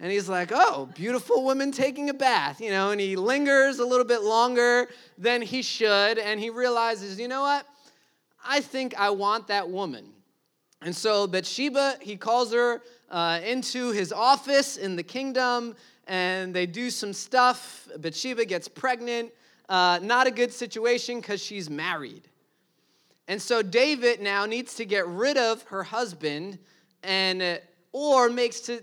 And 0.00 0.10
he's 0.10 0.28
like, 0.28 0.50
oh, 0.52 0.88
beautiful 0.94 1.44
woman 1.44 1.72
taking 1.72 2.10
a 2.10 2.14
bath, 2.14 2.60
you 2.60 2.70
know, 2.70 2.90
and 2.90 3.00
he 3.00 3.16
lingers 3.16 3.78
a 3.78 3.86
little 3.86 4.04
bit 4.04 4.22
longer 4.22 4.88
than 5.16 5.40
he 5.40 5.62
should. 5.62 6.18
And 6.18 6.40
he 6.40 6.50
realizes, 6.50 7.18
you 7.18 7.28
know 7.28 7.42
what? 7.42 7.66
I 8.44 8.60
think 8.60 8.94
I 8.98 9.10
want 9.10 9.46
that 9.46 9.68
woman. 9.70 10.06
And 10.82 10.94
so 10.94 11.26
Bathsheba, 11.26 11.96
he 12.00 12.16
calls 12.16 12.52
her 12.52 12.82
uh, 13.10 13.40
into 13.44 13.92
his 13.92 14.12
office 14.12 14.76
in 14.76 14.96
the 14.96 15.02
kingdom, 15.02 15.74
and 16.06 16.52
they 16.52 16.66
do 16.66 16.90
some 16.90 17.12
stuff. 17.12 17.88
Bathsheba 17.96 18.44
gets 18.44 18.68
pregnant. 18.68 19.32
Uh, 19.68 19.98
not 20.02 20.26
a 20.26 20.30
good 20.30 20.52
situation 20.52 21.20
because 21.20 21.42
she's 21.42 21.70
married. 21.70 22.28
And 23.28 23.40
so 23.40 23.62
David 23.62 24.20
now 24.20 24.44
needs 24.44 24.74
to 24.74 24.84
get 24.84 25.06
rid 25.08 25.38
of 25.38 25.62
her 25.62 25.82
husband 25.82 26.58
and 27.02 27.60
or 27.94 28.28
makes 28.28 28.58
to 28.58 28.78
uh, 28.78 28.80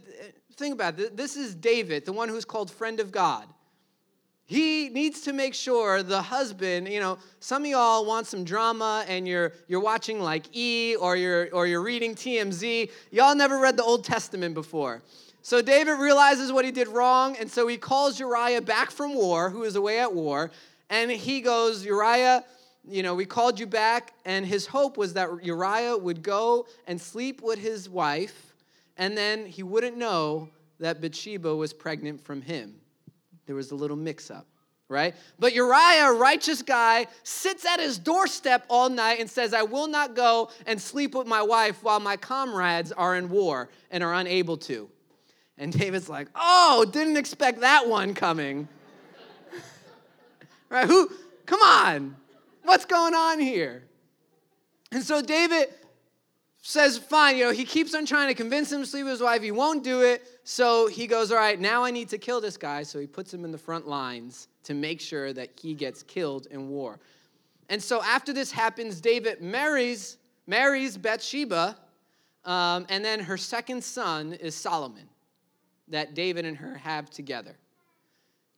think 0.55 0.73
about 0.73 0.97
it. 0.97 1.17
This 1.17 1.35
is 1.35 1.53
David, 1.53 2.05
the 2.05 2.13
one 2.13 2.29
who's 2.29 2.45
called 2.45 2.71
friend 2.71 3.01
of 3.01 3.11
God. 3.11 3.45
He 4.45 4.87
needs 4.87 5.21
to 5.21 5.33
make 5.33 5.53
sure 5.53 6.01
the 6.01 6.21
husband, 6.21 6.87
you 6.87 7.01
know, 7.01 7.17
some 7.41 7.63
of 7.63 7.69
y'all 7.69 8.05
want 8.05 8.25
some 8.25 8.45
drama 8.45 9.05
and 9.07 9.27
you're 9.27 9.51
you're 9.67 9.81
watching 9.81 10.21
like 10.21 10.45
E 10.53 10.95
or 10.95 11.17
you're 11.17 11.49
or 11.53 11.67
you're 11.67 11.83
reading 11.83 12.15
TMZ. 12.15 12.89
Y'all 13.11 13.35
never 13.35 13.59
read 13.59 13.75
the 13.75 13.83
Old 13.83 14.05
Testament 14.05 14.53
before. 14.53 15.01
So 15.41 15.61
David 15.61 15.93
realizes 15.99 16.53
what 16.53 16.63
he 16.63 16.71
did 16.71 16.87
wrong, 16.87 17.35
and 17.37 17.51
so 17.51 17.67
he 17.67 17.75
calls 17.75 18.17
Uriah 18.19 18.61
back 18.61 18.91
from 18.91 19.13
war, 19.13 19.49
who 19.49 19.63
is 19.63 19.75
away 19.75 19.99
at 19.99 20.13
war, 20.13 20.51
and 20.89 21.11
he 21.11 21.41
goes, 21.41 21.83
Uriah, 21.83 22.45
you 22.87 23.01
know, 23.03 23.15
we 23.15 23.25
called 23.25 23.59
you 23.59 23.65
back, 23.65 24.13
and 24.23 24.45
his 24.45 24.67
hope 24.67 24.97
was 24.97 25.13
that 25.13 25.29
Uriah 25.43 25.97
would 25.97 26.21
go 26.21 26.67
and 26.87 27.01
sleep 27.01 27.41
with 27.41 27.57
his 27.57 27.89
wife 27.89 28.50
and 28.97 29.17
then 29.17 29.45
he 29.45 29.63
wouldn't 29.63 29.97
know 29.97 30.49
that 30.79 31.01
Bathsheba 31.01 31.55
was 31.55 31.73
pregnant 31.73 32.23
from 32.23 32.41
him. 32.41 32.75
There 33.45 33.55
was 33.55 33.71
a 33.71 33.75
little 33.75 33.97
mix 33.97 34.31
up, 34.31 34.47
right? 34.87 35.15
But 35.39 35.53
Uriah, 35.53 36.07
a 36.07 36.13
righteous 36.13 36.61
guy, 36.61 37.07
sits 37.23 37.65
at 37.65 37.79
his 37.79 37.97
doorstep 37.97 38.65
all 38.69 38.89
night 38.89 39.19
and 39.19 39.29
says, 39.29 39.53
I 39.53 39.63
will 39.63 39.87
not 39.87 40.15
go 40.15 40.49
and 40.65 40.81
sleep 40.81 41.15
with 41.15 41.27
my 41.27 41.41
wife 41.41 41.83
while 41.83 41.99
my 41.99 42.17
comrades 42.17 42.91
are 42.91 43.15
in 43.15 43.29
war 43.29 43.69
and 43.89 44.03
are 44.03 44.13
unable 44.13 44.57
to. 44.57 44.89
And 45.57 45.71
David's 45.71 46.09
like, 46.09 46.27
oh, 46.35 46.85
didn't 46.91 47.17
expect 47.17 47.61
that 47.61 47.87
one 47.87 48.13
coming. 48.13 48.67
right? 50.69 50.87
Who, 50.87 51.11
come 51.45 51.61
on, 51.61 52.15
what's 52.63 52.85
going 52.85 53.13
on 53.13 53.39
here? 53.39 53.83
And 54.91 55.03
so 55.03 55.21
David 55.21 55.69
says, 56.61 56.97
fine, 56.97 57.37
you 57.37 57.45
know, 57.45 57.51
he 57.51 57.65
keeps 57.65 57.95
on 57.95 58.05
trying 58.05 58.27
to 58.27 58.35
convince 58.35 58.71
him 58.71 58.81
to 58.81 58.85
sleep 58.85 59.05
with 59.05 59.13
his 59.13 59.21
wife. 59.21 59.41
He 59.41 59.51
won't 59.51 59.83
do 59.83 60.01
it. 60.01 60.23
So 60.43 60.87
he 60.87 61.07
goes, 61.07 61.31
all 61.31 61.37
right, 61.37 61.59
now 61.59 61.83
I 61.83 61.89
need 61.91 62.09
to 62.09 62.19
kill 62.19 62.39
this 62.39 62.55
guy. 62.55 62.83
So 62.83 62.99
he 62.99 63.07
puts 63.07 63.33
him 63.33 63.43
in 63.43 63.51
the 63.51 63.57
front 63.57 63.87
lines 63.87 64.47
to 64.63 64.75
make 64.75 65.01
sure 65.01 65.33
that 65.33 65.49
he 65.59 65.73
gets 65.73 66.03
killed 66.03 66.47
in 66.51 66.69
war. 66.69 66.99
And 67.69 67.81
so 67.81 68.03
after 68.03 68.31
this 68.31 68.51
happens, 68.51 69.01
David 69.01 69.41
marries, 69.41 70.17
marries 70.45 70.97
Bathsheba, 70.97 71.77
um, 72.45 72.85
and 72.89 73.03
then 73.03 73.19
her 73.19 73.37
second 73.37 73.83
son 73.83 74.33
is 74.33 74.53
Solomon, 74.53 75.07
that 75.87 76.13
David 76.13 76.45
and 76.45 76.57
her 76.57 76.75
have 76.75 77.09
together. 77.09 77.55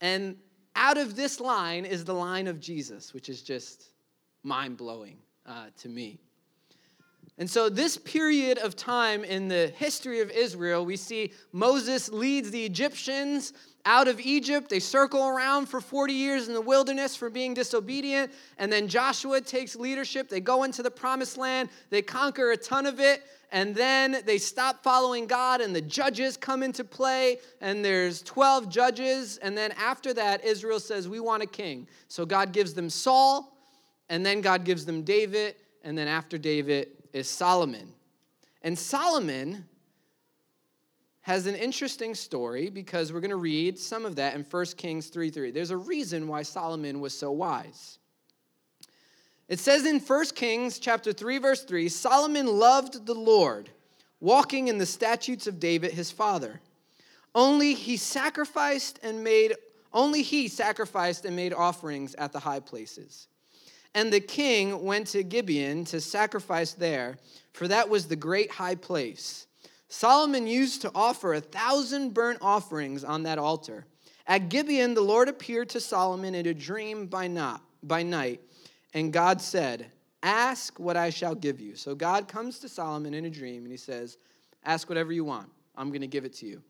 And 0.02 0.36
out 0.76 0.98
of 0.98 1.16
this 1.16 1.40
line 1.40 1.86
is 1.86 2.04
the 2.04 2.14
line 2.14 2.48
of 2.48 2.60
Jesus, 2.60 3.14
which 3.14 3.30
is 3.30 3.42
just 3.42 3.92
mind 4.44 4.76
blowing 4.76 5.18
uh, 5.46 5.68
to 5.78 5.90
me. 5.90 6.20
And 7.40 7.50
so, 7.50 7.68
this 7.68 7.98
period 7.98 8.60
of 8.60 8.76
time 8.76 9.24
in 9.24 9.48
the 9.48 9.74
history 9.76 10.22
of 10.22 10.30
Israel, 10.30 10.86
we 10.86 10.96
see 10.96 11.32
Moses 11.52 12.10
leads 12.10 12.52
the 12.52 12.64
Egyptians 12.64 13.54
out 13.86 14.08
of 14.08 14.20
Egypt. 14.20 14.70
They 14.70 14.80
circle 14.80 15.28
around 15.28 15.68
for 15.68 15.82
40 15.82 16.14
years 16.14 16.48
in 16.48 16.54
the 16.54 16.62
wilderness 16.62 17.16
for 17.16 17.32
being 17.32 17.54
disobedient. 17.54 18.32
And 18.60 18.72
then 18.72 18.88
Joshua 18.88 19.42
takes 19.42 19.76
leadership. 19.76 20.30
They 20.30 20.40
go 20.40 20.64
into 20.64 20.84
the 20.84 20.92
promised 20.92 21.38
land, 21.38 21.70
they 21.90 22.02
conquer 22.02 22.52
a 22.52 22.58
ton 22.58 22.86
of 22.86 23.00
it. 23.00 23.24
And 23.52 23.76
then 23.76 24.18
they 24.26 24.40
stop 24.40 24.84
following 24.84 25.28
God, 25.28 25.62
and 25.62 25.76
the 25.76 25.82
judges 25.82 26.38
come 26.38 26.64
into 26.64 26.84
play. 26.84 27.38
And 27.62 27.86
there's 27.86 28.24
12 28.24 28.68
judges. 28.68 29.38
And 29.38 29.56
then 29.56 29.72
after 29.74 30.12
that, 30.16 30.44
Israel 30.44 30.80
says, 30.80 31.08
We 31.08 31.20
want 31.20 31.44
a 31.44 31.48
king. 31.48 31.88
So 32.08 32.26
God 32.26 32.52
gives 32.52 32.74
them 32.74 32.90
Saul, 32.90 33.56
and 34.10 34.26
then 34.26 34.42
God 34.42 34.64
gives 34.64 34.86
them 34.86 35.04
David. 35.04 35.56
And 35.84 35.96
then 35.96 36.08
after 36.08 36.40
David, 36.40 36.88
is 37.14 37.30
Solomon. 37.30 37.94
And 38.62 38.78
Solomon 38.78 39.66
has 41.22 41.48
an 41.48 41.56
interesting 41.56 42.16
story 42.16 42.70
because 42.70 43.14
we're 43.14 43.22
going 43.22 43.32
to 43.32 43.38
read 43.38 43.80
some 43.80 44.06
of 44.06 44.18
that 44.18 44.36
in 44.36 44.44
1 44.44 44.66
Kings 44.78 45.08
3 45.08 45.30
3. 45.30 45.52
There's 45.52 45.72
a 45.72 45.78
reason 45.78 46.28
why 46.28 46.42
Solomon 46.42 47.00
was 47.00 47.18
so 47.18 47.32
wise. 47.32 48.00
It 49.48 49.60
says 49.60 49.86
in 49.86 50.00
1 50.00 50.26
Kings 50.36 50.80
chapter 50.80 51.14
3 51.14 51.38
verse 51.38 51.64
3, 51.64 51.88
Solomon 51.90 52.48
loved 52.48 53.06
the 53.06 53.14
Lord, 53.14 53.70
walking 54.20 54.68
in 54.68 54.78
the 54.78 54.86
statutes 54.86 55.48
of 55.48 55.60
David 55.60 55.92
his 55.92 56.12
father. 56.12 56.60
Only 57.36 57.74
he 57.74 57.98
sacrificed 57.98 59.00
and 59.04 59.24
made 59.24 59.54
only 59.94 60.24
he 60.24 60.48
sacrificed 60.48 61.24
and 61.24 61.36
made 61.36 61.54
offerings 61.54 62.16
at 62.16 62.32
the 62.32 62.40
high 62.40 62.60
places. 62.60 63.28
And 63.96 64.12
the 64.12 64.20
king 64.20 64.84
went 64.84 65.08
to 65.08 65.24
Gibeon 65.24 65.86
to 65.86 66.02
sacrifice 66.02 66.74
there, 66.74 67.18
for 67.54 67.68
that 67.68 67.90
was 67.90 68.08
the 68.08 68.16
great 68.16 68.52
high 68.52 68.76
place. 68.76 69.48
Solomon 69.88 70.48
used 70.48 70.82
to 70.82 70.92
offer 70.96 71.36
a 71.36 71.42
thousand 71.42 72.16
burnt 72.16 72.40
offerings 72.42 73.04
on 73.04 73.24
that 73.24 73.38
altar. 73.38 73.86
At 74.26 74.50
Gibeon, 74.50 74.96
the 74.96 75.02
Lord 75.02 75.30
appeared 75.30 75.70
to 75.70 75.80
Solomon 75.80 76.34
in 76.34 76.48
a 76.48 76.54
dream 76.54 77.06
by, 77.06 77.28
not, 77.28 77.62
by 77.84 78.02
night, 78.02 78.42
and 78.94 79.14
God 79.14 79.42
said, 79.42 79.88
Ask 80.24 80.80
what 80.80 80.96
I 80.96 81.10
shall 81.10 81.36
give 81.36 81.60
you. 81.60 81.76
So 81.76 81.94
God 81.94 82.30
comes 82.30 82.60
to 82.60 82.70
Solomon 82.70 83.14
in 83.14 83.26
a 83.26 83.30
dream, 83.30 83.64
and 83.64 83.72
he 83.72 83.78
says, 83.78 84.18
Ask 84.64 84.88
whatever 84.88 85.12
you 85.12 85.26
want. 85.26 85.50
I'm 85.76 85.90
going 85.90 86.02
to 86.02 86.08
give 86.08 86.24
it 86.24 86.34
to 86.36 86.46
you. 86.46 86.62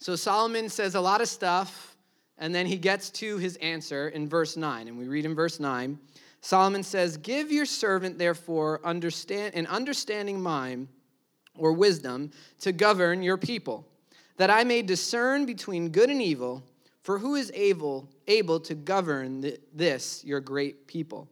So 0.00 0.16
Solomon 0.16 0.68
says 0.68 0.94
a 0.94 1.00
lot 1.00 1.20
of 1.20 1.28
stuff, 1.28 1.96
and 2.38 2.54
then 2.54 2.66
he 2.66 2.76
gets 2.76 3.10
to 3.10 3.38
his 3.38 3.56
answer 3.56 4.08
in 4.08 4.28
verse 4.28 4.56
9. 4.56 4.88
And 4.88 4.98
we 4.98 5.08
read 5.08 5.24
in 5.24 5.34
verse 5.34 5.60
9 5.60 5.98
Solomon 6.40 6.82
says, 6.82 7.16
Give 7.16 7.50
your 7.50 7.66
servant, 7.66 8.18
therefore, 8.18 8.80
understand, 8.84 9.54
an 9.54 9.66
understanding 9.66 10.40
mind 10.40 10.88
or 11.56 11.72
wisdom 11.72 12.30
to 12.60 12.72
govern 12.72 13.22
your 13.22 13.36
people, 13.36 13.86
that 14.36 14.50
I 14.50 14.62
may 14.64 14.82
discern 14.82 15.46
between 15.46 15.88
good 15.88 16.10
and 16.10 16.22
evil, 16.22 16.62
for 17.02 17.18
who 17.18 17.34
is 17.34 17.50
able, 17.54 18.08
able 18.28 18.60
to 18.60 18.74
govern 18.74 19.52
this, 19.74 20.24
your 20.24 20.40
great 20.40 20.86
people? 20.86 21.28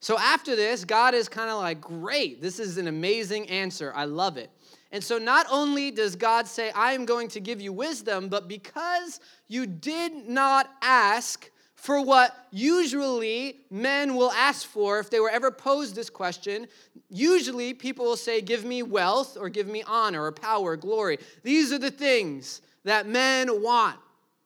So 0.00 0.18
after 0.18 0.54
this, 0.54 0.84
God 0.84 1.14
is 1.14 1.28
kind 1.28 1.50
of 1.50 1.58
like, 1.58 1.80
Great, 1.80 2.40
this 2.40 2.58
is 2.60 2.78
an 2.78 2.86
amazing 2.86 3.48
answer. 3.48 3.92
I 3.94 4.04
love 4.04 4.36
it. 4.36 4.50
And 4.90 5.04
so 5.04 5.18
not 5.18 5.46
only 5.50 5.90
does 5.90 6.16
God 6.16 6.46
say, 6.46 6.70
I 6.70 6.92
am 6.92 7.04
going 7.04 7.28
to 7.28 7.40
give 7.40 7.60
you 7.60 7.72
wisdom, 7.72 8.28
but 8.28 8.48
because 8.48 9.20
you 9.46 9.66
did 9.66 10.28
not 10.28 10.70
ask, 10.80 11.50
for 11.78 12.02
what 12.04 12.48
usually 12.50 13.60
men 13.70 14.16
will 14.16 14.32
ask 14.32 14.66
for 14.66 14.98
if 14.98 15.10
they 15.10 15.20
were 15.20 15.30
ever 15.30 15.52
posed 15.52 15.94
this 15.94 16.10
question. 16.10 16.66
Usually 17.08 17.72
people 17.72 18.04
will 18.04 18.16
say, 18.16 18.40
Give 18.40 18.64
me 18.64 18.82
wealth 18.82 19.36
or 19.38 19.48
give 19.48 19.68
me 19.68 19.84
honor 19.86 20.24
or 20.24 20.32
power, 20.32 20.72
or 20.72 20.76
glory. 20.76 21.18
These 21.44 21.72
are 21.72 21.78
the 21.78 21.92
things 21.92 22.62
that 22.82 23.06
men 23.06 23.62
want 23.62 23.96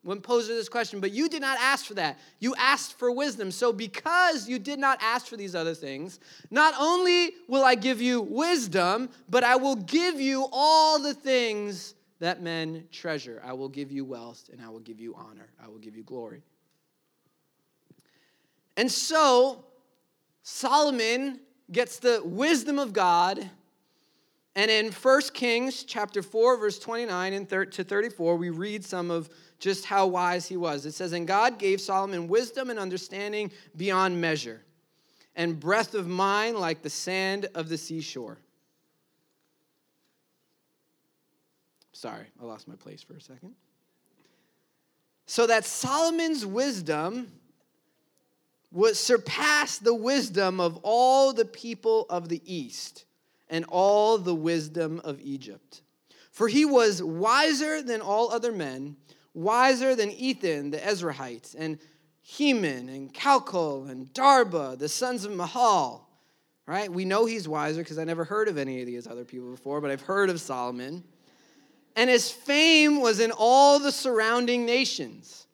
when 0.02 0.20
posed 0.20 0.48
this 0.48 0.68
question. 0.68 1.00
But 1.00 1.12
you 1.12 1.28
did 1.28 1.40
not 1.40 1.58
ask 1.60 1.86
for 1.86 1.94
that. 1.94 2.18
You 2.40 2.54
asked 2.56 2.98
for 2.98 3.10
wisdom. 3.10 3.50
So 3.50 3.72
because 3.72 4.48
you 4.48 4.58
did 4.58 4.78
not 4.78 4.98
ask 5.00 5.26
for 5.26 5.36
these 5.36 5.54
other 5.54 5.74
things, 5.74 6.18
not 6.50 6.74
only 6.78 7.32
will 7.48 7.64
I 7.64 7.74
give 7.74 8.00
you 8.00 8.20
wisdom, 8.20 9.10
but 9.28 9.44
I 9.44 9.56
will 9.56 9.76
give 9.76 10.20
you 10.20 10.48
all 10.52 11.00
the 11.00 11.14
things 11.14 11.94
that 12.18 12.42
men 12.42 12.84
treasure. 12.92 13.42
I 13.44 13.52
will 13.52 13.68
give 13.68 13.90
you 13.90 14.04
wealth 14.04 14.48
and 14.52 14.60
I 14.60 14.68
will 14.68 14.80
give 14.80 15.00
you 15.00 15.14
honor. 15.14 15.48
I 15.62 15.68
will 15.68 15.78
give 15.78 15.96
you 15.96 16.04
glory. 16.04 16.42
And 18.76 18.90
so 18.90 19.64
Solomon 20.42 21.40
gets 21.70 21.98
the 21.98 22.22
wisdom 22.24 22.78
of 22.78 22.92
God. 22.92 23.50
And 24.54 24.70
in 24.70 24.92
1 24.92 25.20
Kings 25.32 25.84
chapter 25.84 26.22
4, 26.22 26.58
verse 26.58 26.78
29 26.78 27.32
and 27.32 27.48
to 27.48 27.84
34, 27.84 28.36
we 28.36 28.50
read 28.50 28.84
some 28.84 29.10
of 29.10 29.30
just 29.62 29.84
how 29.84 30.08
wise 30.08 30.48
he 30.48 30.56
was. 30.56 30.84
It 30.86 30.92
says, 30.92 31.12
And 31.12 31.24
God 31.24 31.56
gave 31.56 31.80
Solomon 31.80 32.26
wisdom 32.26 32.68
and 32.68 32.80
understanding 32.80 33.52
beyond 33.76 34.20
measure, 34.20 34.60
and 35.36 35.58
breadth 35.58 35.94
of 35.94 36.08
mind 36.08 36.58
like 36.58 36.82
the 36.82 36.90
sand 36.90 37.46
of 37.54 37.68
the 37.68 37.78
seashore. 37.78 38.38
Sorry, 41.92 42.26
I 42.40 42.44
lost 42.44 42.66
my 42.66 42.74
place 42.74 43.04
for 43.04 43.14
a 43.14 43.20
second. 43.20 43.54
So 45.26 45.46
that 45.46 45.64
Solomon's 45.64 46.44
wisdom 46.44 47.30
was 48.72 48.98
surpassed 48.98 49.84
the 49.84 49.94
wisdom 49.94 50.58
of 50.58 50.80
all 50.82 51.32
the 51.32 51.44
people 51.44 52.06
of 52.10 52.28
the 52.28 52.42
east 52.44 53.04
and 53.48 53.64
all 53.68 54.18
the 54.18 54.34
wisdom 54.34 55.00
of 55.04 55.20
Egypt. 55.20 55.82
For 56.32 56.48
he 56.48 56.64
was 56.64 57.00
wiser 57.00 57.80
than 57.80 58.00
all 58.00 58.32
other 58.32 58.50
men, 58.50 58.96
wiser 59.34 59.94
than 59.94 60.10
Ethan 60.10 60.70
the 60.70 60.78
Ezrahite, 60.78 61.54
and 61.58 61.78
Heman, 62.22 62.88
and 62.88 63.12
Calcol, 63.12 63.90
and 63.90 64.12
Darda, 64.14 64.78
the 64.78 64.88
sons 64.88 65.24
of 65.24 65.32
Mahol. 65.32 66.02
Right? 66.66 66.90
We 66.90 67.04
know 67.04 67.26
he's 67.26 67.48
wiser 67.48 67.80
because 67.82 67.98
I 67.98 68.04
never 68.04 68.24
heard 68.24 68.48
of 68.48 68.56
any 68.56 68.80
of 68.80 68.86
these 68.86 69.06
other 69.06 69.24
people 69.24 69.50
before, 69.50 69.80
but 69.80 69.90
I've 69.90 70.02
heard 70.02 70.30
of 70.30 70.40
Solomon. 70.40 71.02
And 71.96 72.08
his 72.08 72.30
fame 72.30 73.00
was 73.00 73.20
in 73.20 73.32
all 73.32 73.78
the 73.78 73.92
surrounding 73.92 74.64
nations. 74.64 75.46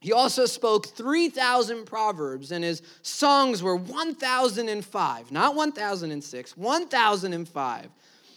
He 0.00 0.12
also 0.12 0.46
spoke 0.46 0.86
3,000 0.86 1.84
proverbs, 1.84 2.52
and 2.52 2.62
his 2.62 2.80
songs 3.02 3.62
were 3.62 3.76
1,005, 3.76 5.32
not 5.32 5.54
1,006, 5.56 6.56
1,005. 6.56 7.90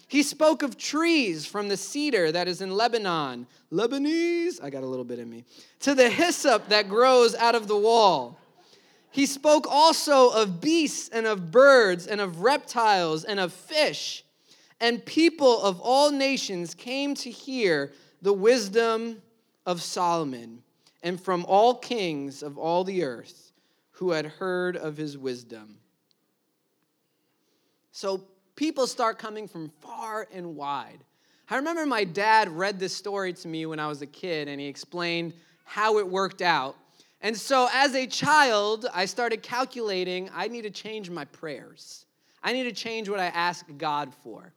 He 0.09 0.23
spoke 0.23 0.63
of 0.63 0.75
trees 0.75 1.45
from 1.45 1.67
the 1.67 1.77
cedar 1.77 2.31
that 2.31 2.47
is 2.47 2.61
in 2.61 2.71
Lebanon, 2.71 3.45
Lebanese, 3.71 4.61
I 4.61 4.71
got 4.71 4.81
a 4.81 4.87
little 4.87 5.05
bit 5.05 5.19
in 5.19 5.29
me, 5.29 5.45
to 5.81 5.93
the 5.93 6.09
hyssop 6.09 6.67
that 6.69 6.89
grows 6.89 7.35
out 7.35 7.53
of 7.53 7.67
the 7.67 7.77
wall. 7.77 8.39
He 9.11 9.27
spoke 9.27 9.67
also 9.69 10.31
of 10.31 10.59
beasts 10.59 11.09
and 11.09 11.27
of 11.27 11.51
birds 11.51 12.07
and 12.07 12.19
of 12.19 12.41
reptiles 12.41 13.23
and 13.23 13.39
of 13.39 13.53
fish. 13.53 14.25
And 14.81 15.05
people 15.05 15.61
of 15.61 15.79
all 15.79 16.09
nations 16.09 16.73
came 16.73 17.13
to 17.15 17.29
hear 17.29 17.91
the 18.23 18.33
wisdom 18.33 19.21
of 19.67 19.79
Solomon 19.79 20.63
and 21.03 21.21
from 21.21 21.45
all 21.47 21.75
kings 21.75 22.41
of 22.41 22.57
all 22.57 22.83
the 22.83 23.03
earth 23.03 23.51
who 23.91 24.09
had 24.09 24.25
heard 24.25 24.75
of 24.75 24.97
his 24.97 25.19
wisdom. 25.19 25.77
So 27.91 28.23
people 28.59 28.85
start 28.85 29.17
coming 29.17 29.47
from 29.47 29.69
far 29.79 30.27
and 30.33 30.53
wide. 30.53 30.99
I 31.49 31.55
remember 31.55 31.85
my 31.85 32.03
dad 32.03 32.49
read 32.49 32.77
this 32.77 32.93
story 32.93 33.31
to 33.31 33.47
me 33.47 33.65
when 33.65 33.79
I 33.79 33.87
was 33.87 34.01
a 34.01 34.05
kid, 34.05 34.49
and 34.49 34.59
he 34.59 34.67
explained 34.67 35.33
how 35.63 35.97
it 35.97 36.05
worked 36.05 36.41
out. 36.41 36.75
And 37.21 37.37
so, 37.37 37.69
as 37.71 37.95
a 37.95 38.05
child, 38.05 38.85
I 38.93 39.05
started 39.05 39.43
calculating 39.43 40.29
I 40.35 40.49
need 40.49 40.63
to 40.63 40.71
change 40.71 41.09
my 41.09 41.23
prayers. 41.23 42.05
I 42.43 42.51
need 42.51 42.63
to 42.63 42.73
change 42.73 43.07
what 43.07 43.21
I 43.21 43.27
ask 43.27 43.65
God 43.77 44.13
for. 44.23 44.51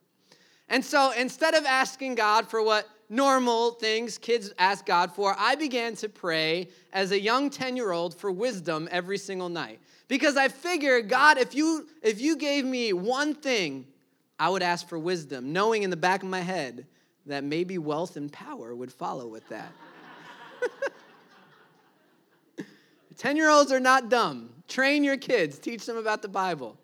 And 0.69 0.85
so, 0.85 1.13
instead 1.13 1.55
of 1.55 1.65
asking 1.65 2.17
God 2.17 2.49
for 2.49 2.61
what 2.61 2.89
normal 3.09 3.71
things 3.71 4.19
kids 4.19 4.53
ask 4.59 4.85
God 4.85 5.13
for, 5.13 5.37
I 5.39 5.55
began 5.55 5.95
to 5.97 6.09
pray 6.09 6.71
as 6.93 7.13
a 7.13 7.21
young 7.21 7.51
10 7.51 7.77
year 7.77 7.93
old 7.93 8.17
for 8.17 8.33
wisdom 8.33 8.89
every 8.91 9.19
single 9.19 9.49
night. 9.49 9.79
Because 10.09 10.37
I 10.37 10.49
figured, 10.49 11.09
God, 11.09 11.39
if 11.39 11.55
you, 11.55 11.87
if 12.03 12.21
you 12.21 12.37
gave 12.37 12.65
me 12.65 12.93
one 12.93 13.35
thing, 13.35 13.87
I 14.43 14.49
would 14.49 14.65
ask 14.65 14.89
for 14.89 14.99
wisdom, 14.99 15.53
knowing 15.53 15.85
in 15.85 15.91
the 15.91 15.97
back 15.97 16.25
of 16.25 16.29
my 16.29 16.41
head 16.41 16.85
that 17.27 17.45
maybe 17.45 17.79
wealth 17.79 18.17
and 18.17 18.33
power 18.33 18.75
would 18.75 18.91
follow 18.91 19.29
with 19.29 19.49
that. 19.51 19.71
10 23.19 23.37
year 23.37 23.49
olds 23.49 23.71
are 23.71 23.79
not 23.79 24.09
dumb. 24.09 24.51
Train 24.67 25.05
your 25.05 25.17
kids, 25.17 25.61
teach 25.61 25.87
them 25.87 25.97
about 25.97 26.23
the 26.23 26.29
Bible. 26.29 26.77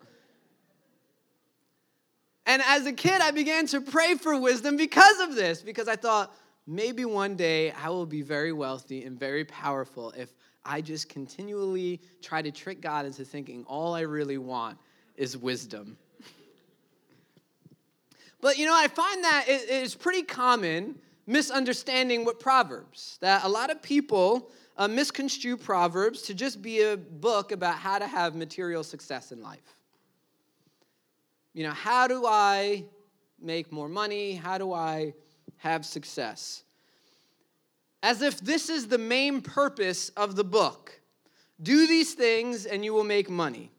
And 2.45 2.61
as 2.65 2.85
a 2.85 2.93
kid, 2.93 3.19
I 3.19 3.31
began 3.31 3.67
to 3.67 3.81
pray 3.81 4.15
for 4.15 4.39
wisdom 4.39 4.77
because 4.77 5.19
of 5.19 5.35
this, 5.35 5.61
because 5.61 5.89
I 5.89 5.97
thought 5.97 6.33
maybe 6.65 7.03
one 7.03 7.35
day 7.35 7.71
I 7.71 7.89
will 7.89 8.05
be 8.05 8.21
very 8.21 8.53
wealthy 8.53 9.03
and 9.03 9.19
very 9.19 9.43
powerful 9.43 10.13
if 10.15 10.33
I 10.63 10.79
just 10.79 11.09
continually 11.09 11.99
try 12.21 12.41
to 12.41 12.51
trick 12.51 12.79
God 12.79 13.05
into 13.05 13.25
thinking 13.25 13.65
all 13.67 13.95
I 13.95 14.01
really 14.03 14.37
want 14.37 14.77
is 15.17 15.35
wisdom. 15.35 15.97
But 18.41 18.57
you 18.57 18.65
know, 18.65 18.75
I 18.75 18.87
find 18.87 19.23
that 19.23 19.45
it 19.47 19.69
is 19.69 19.95
pretty 19.95 20.23
common 20.23 20.95
misunderstanding 21.27 22.25
what 22.25 22.39
Proverbs, 22.39 23.17
that 23.21 23.43
a 23.43 23.49
lot 23.49 23.69
of 23.69 23.81
people 23.81 24.51
uh, 24.77 24.87
misconstrue 24.87 25.57
Proverbs 25.57 26.23
to 26.23 26.33
just 26.33 26.61
be 26.61 26.81
a 26.81 26.97
book 26.97 27.51
about 27.51 27.75
how 27.75 27.99
to 27.99 28.07
have 28.07 28.35
material 28.35 28.83
success 28.83 29.31
in 29.31 29.41
life 29.41 29.79
you 31.53 31.63
know, 31.63 31.71
how 31.71 32.07
do 32.07 32.25
I 32.25 32.85
make 33.41 33.71
more 33.71 33.89
money? 33.89 34.35
How 34.35 34.57
do 34.57 34.73
I 34.73 35.13
have 35.57 35.85
success? 35.85 36.63
As 38.01 38.21
if 38.21 38.39
this 38.39 38.69
is 38.69 38.87
the 38.87 38.97
main 38.97 39.41
purpose 39.41 40.09
of 40.09 40.35
the 40.35 40.43
book. 40.43 41.01
Do 41.61 41.87
these 41.87 42.13
things 42.13 42.65
and 42.65 42.85
you 42.85 42.93
will 42.93 43.03
make 43.03 43.29
money. 43.29 43.71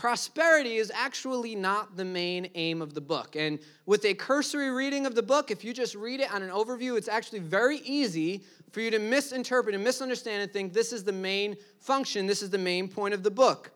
Prosperity 0.00 0.76
is 0.76 0.90
actually 0.94 1.54
not 1.54 1.94
the 1.94 2.04
main 2.06 2.48
aim 2.54 2.80
of 2.80 2.94
the 2.94 3.00
book. 3.02 3.36
And 3.36 3.58
with 3.84 4.02
a 4.06 4.14
cursory 4.14 4.70
reading 4.70 5.04
of 5.04 5.14
the 5.14 5.22
book, 5.22 5.50
if 5.50 5.62
you 5.62 5.74
just 5.74 5.94
read 5.94 6.20
it 6.20 6.32
on 6.32 6.42
an 6.42 6.48
overview, 6.48 6.96
it's 6.96 7.06
actually 7.06 7.40
very 7.40 7.80
easy 7.80 8.42
for 8.72 8.80
you 8.80 8.90
to 8.92 8.98
misinterpret 8.98 9.74
and 9.74 9.84
misunderstand 9.84 10.42
and 10.42 10.50
think 10.50 10.72
this 10.72 10.94
is 10.94 11.04
the 11.04 11.12
main 11.12 11.54
function, 11.80 12.26
this 12.26 12.40
is 12.40 12.48
the 12.48 12.56
main 12.56 12.88
point 12.88 13.12
of 13.12 13.22
the 13.22 13.30
book. 13.30 13.72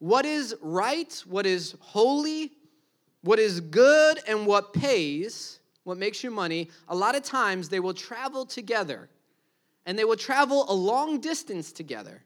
What 0.00 0.26
is 0.26 0.56
right, 0.60 1.22
what 1.24 1.46
is 1.46 1.76
holy, 1.78 2.50
what 3.20 3.38
is 3.38 3.60
good, 3.60 4.18
and 4.26 4.44
what 4.44 4.72
pays, 4.72 5.60
what 5.84 5.98
makes 5.98 6.24
you 6.24 6.32
money, 6.32 6.68
a 6.88 6.96
lot 6.96 7.14
of 7.14 7.22
times 7.22 7.68
they 7.68 7.78
will 7.78 7.94
travel 7.94 8.44
together 8.44 9.08
and 9.86 9.96
they 9.96 10.04
will 10.04 10.16
travel 10.16 10.66
a 10.68 10.74
long 10.74 11.20
distance 11.20 11.70
together. 11.70 12.24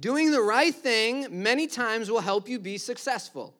Doing 0.00 0.30
the 0.30 0.42
right 0.42 0.74
thing 0.74 1.26
many 1.30 1.66
times 1.66 2.10
will 2.10 2.20
help 2.20 2.48
you 2.48 2.58
be 2.58 2.76
successful. 2.78 3.54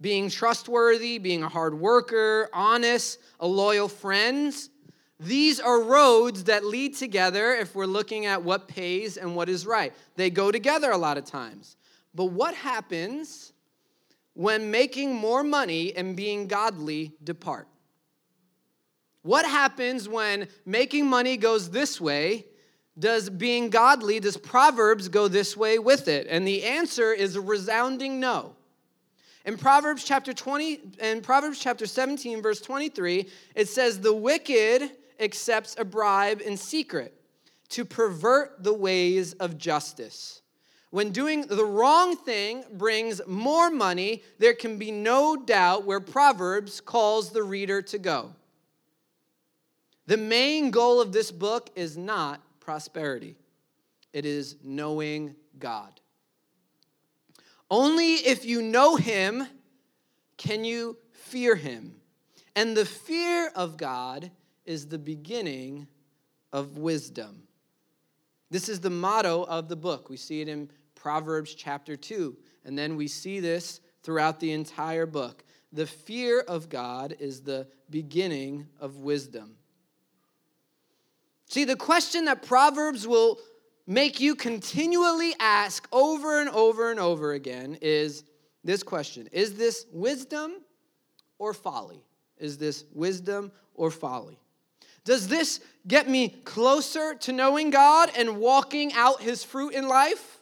Being 0.00 0.28
trustworthy, 0.28 1.18
being 1.18 1.42
a 1.42 1.48
hard 1.48 1.78
worker, 1.78 2.48
honest, 2.52 3.18
a 3.40 3.46
loyal 3.46 3.88
friend, 3.88 4.54
these 5.18 5.60
are 5.60 5.80
roads 5.80 6.44
that 6.44 6.64
lead 6.64 6.96
together 6.96 7.54
if 7.54 7.74
we're 7.74 7.86
looking 7.86 8.26
at 8.26 8.42
what 8.42 8.68
pays 8.68 9.16
and 9.16 9.34
what 9.34 9.48
is 9.48 9.66
right. 9.66 9.94
They 10.16 10.30
go 10.30 10.50
together 10.50 10.90
a 10.90 10.98
lot 10.98 11.16
of 11.16 11.24
times. 11.24 11.76
But 12.14 12.26
what 12.26 12.54
happens 12.54 13.52
when 14.34 14.70
making 14.70 15.14
more 15.14 15.42
money 15.42 15.94
and 15.96 16.16
being 16.16 16.46
godly 16.46 17.12
depart? 17.24 17.68
What 19.22 19.46
happens 19.46 20.08
when 20.08 20.48
making 20.64 21.06
money 21.06 21.36
goes 21.36 21.70
this 21.70 22.00
way? 22.00 22.44
Does 22.98 23.28
being 23.28 23.68
godly, 23.68 24.20
does 24.20 24.36
Proverbs 24.36 25.08
go 25.08 25.28
this 25.28 25.56
way 25.56 25.78
with 25.78 26.08
it? 26.08 26.26
And 26.30 26.46
the 26.46 26.64
answer 26.64 27.12
is 27.12 27.36
a 27.36 27.40
resounding 27.40 28.18
no. 28.20 28.54
In 29.44 29.56
Proverbs 29.58 30.02
chapter 30.02 30.32
20 30.32 30.80
and 30.98 31.22
Proverbs 31.22 31.60
chapter 31.60 31.86
17 31.86 32.42
verse 32.42 32.60
23, 32.60 33.28
it 33.54 33.68
says 33.68 34.00
the 34.00 34.14
wicked 34.14 34.90
accepts 35.20 35.76
a 35.78 35.84
bribe 35.84 36.40
in 36.40 36.56
secret 36.56 37.14
to 37.68 37.84
pervert 37.84 38.62
the 38.62 38.72
ways 38.72 39.34
of 39.34 39.58
justice. 39.58 40.42
When 40.90 41.10
doing 41.10 41.42
the 41.42 41.64
wrong 41.64 42.16
thing 42.16 42.64
brings 42.72 43.20
more 43.26 43.70
money, 43.70 44.22
there 44.38 44.54
can 44.54 44.78
be 44.78 44.90
no 44.90 45.36
doubt 45.36 45.84
where 45.84 46.00
Proverbs 46.00 46.80
calls 46.80 47.30
the 47.30 47.42
reader 47.42 47.82
to 47.82 47.98
go. 47.98 48.32
The 50.06 50.16
main 50.16 50.70
goal 50.70 51.00
of 51.00 51.12
this 51.12 51.30
book 51.30 51.70
is 51.74 51.96
not 51.96 52.40
prosperity, 52.66 53.36
it 54.12 54.26
is 54.26 54.56
knowing 54.64 55.36
God. 55.56 56.00
Only 57.70 58.14
if 58.14 58.44
you 58.44 58.60
know 58.60 58.96
Him 58.96 59.46
can 60.36 60.64
you 60.64 60.98
fear 61.12 61.54
Him. 61.54 61.94
And 62.56 62.76
the 62.76 62.84
fear 62.84 63.52
of 63.54 63.76
God 63.76 64.32
is 64.64 64.88
the 64.88 64.98
beginning 64.98 65.86
of 66.52 66.76
wisdom. 66.76 67.44
This 68.50 68.68
is 68.68 68.80
the 68.80 68.90
motto 68.90 69.44
of 69.44 69.68
the 69.68 69.76
book. 69.76 70.10
We 70.10 70.16
see 70.16 70.40
it 70.40 70.48
in 70.48 70.68
Proverbs 70.96 71.54
chapter 71.54 71.96
2, 71.96 72.36
and 72.64 72.76
then 72.76 72.96
we 72.96 73.06
see 73.06 73.38
this 73.38 73.80
throughout 74.02 74.40
the 74.40 74.50
entire 74.50 75.06
book. 75.06 75.44
The 75.72 75.86
fear 75.86 76.40
of 76.40 76.68
God 76.68 77.14
is 77.20 77.42
the 77.42 77.68
beginning 77.90 78.66
of 78.80 78.96
wisdom. 78.96 79.54
See, 81.48 81.64
the 81.64 81.76
question 81.76 82.24
that 82.24 82.42
Proverbs 82.42 83.06
will 83.06 83.38
make 83.86 84.20
you 84.20 84.34
continually 84.34 85.34
ask 85.38 85.86
over 85.92 86.40
and 86.40 86.50
over 86.50 86.90
and 86.90 86.98
over 86.98 87.32
again 87.32 87.78
is 87.80 88.24
this 88.64 88.82
question 88.82 89.28
Is 89.32 89.54
this 89.54 89.86
wisdom 89.92 90.56
or 91.38 91.54
folly? 91.54 92.02
Is 92.38 92.58
this 92.58 92.84
wisdom 92.92 93.52
or 93.74 93.90
folly? 93.90 94.38
Does 95.04 95.28
this 95.28 95.60
get 95.86 96.08
me 96.08 96.30
closer 96.44 97.14
to 97.14 97.32
knowing 97.32 97.70
God 97.70 98.10
and 98.16 98.38
walking 98.38 98.92
out 98.94 99.22
his 99.22 99.44
fruit 99.44 99.72
in 99.72 99.86
life? 99.86 100.40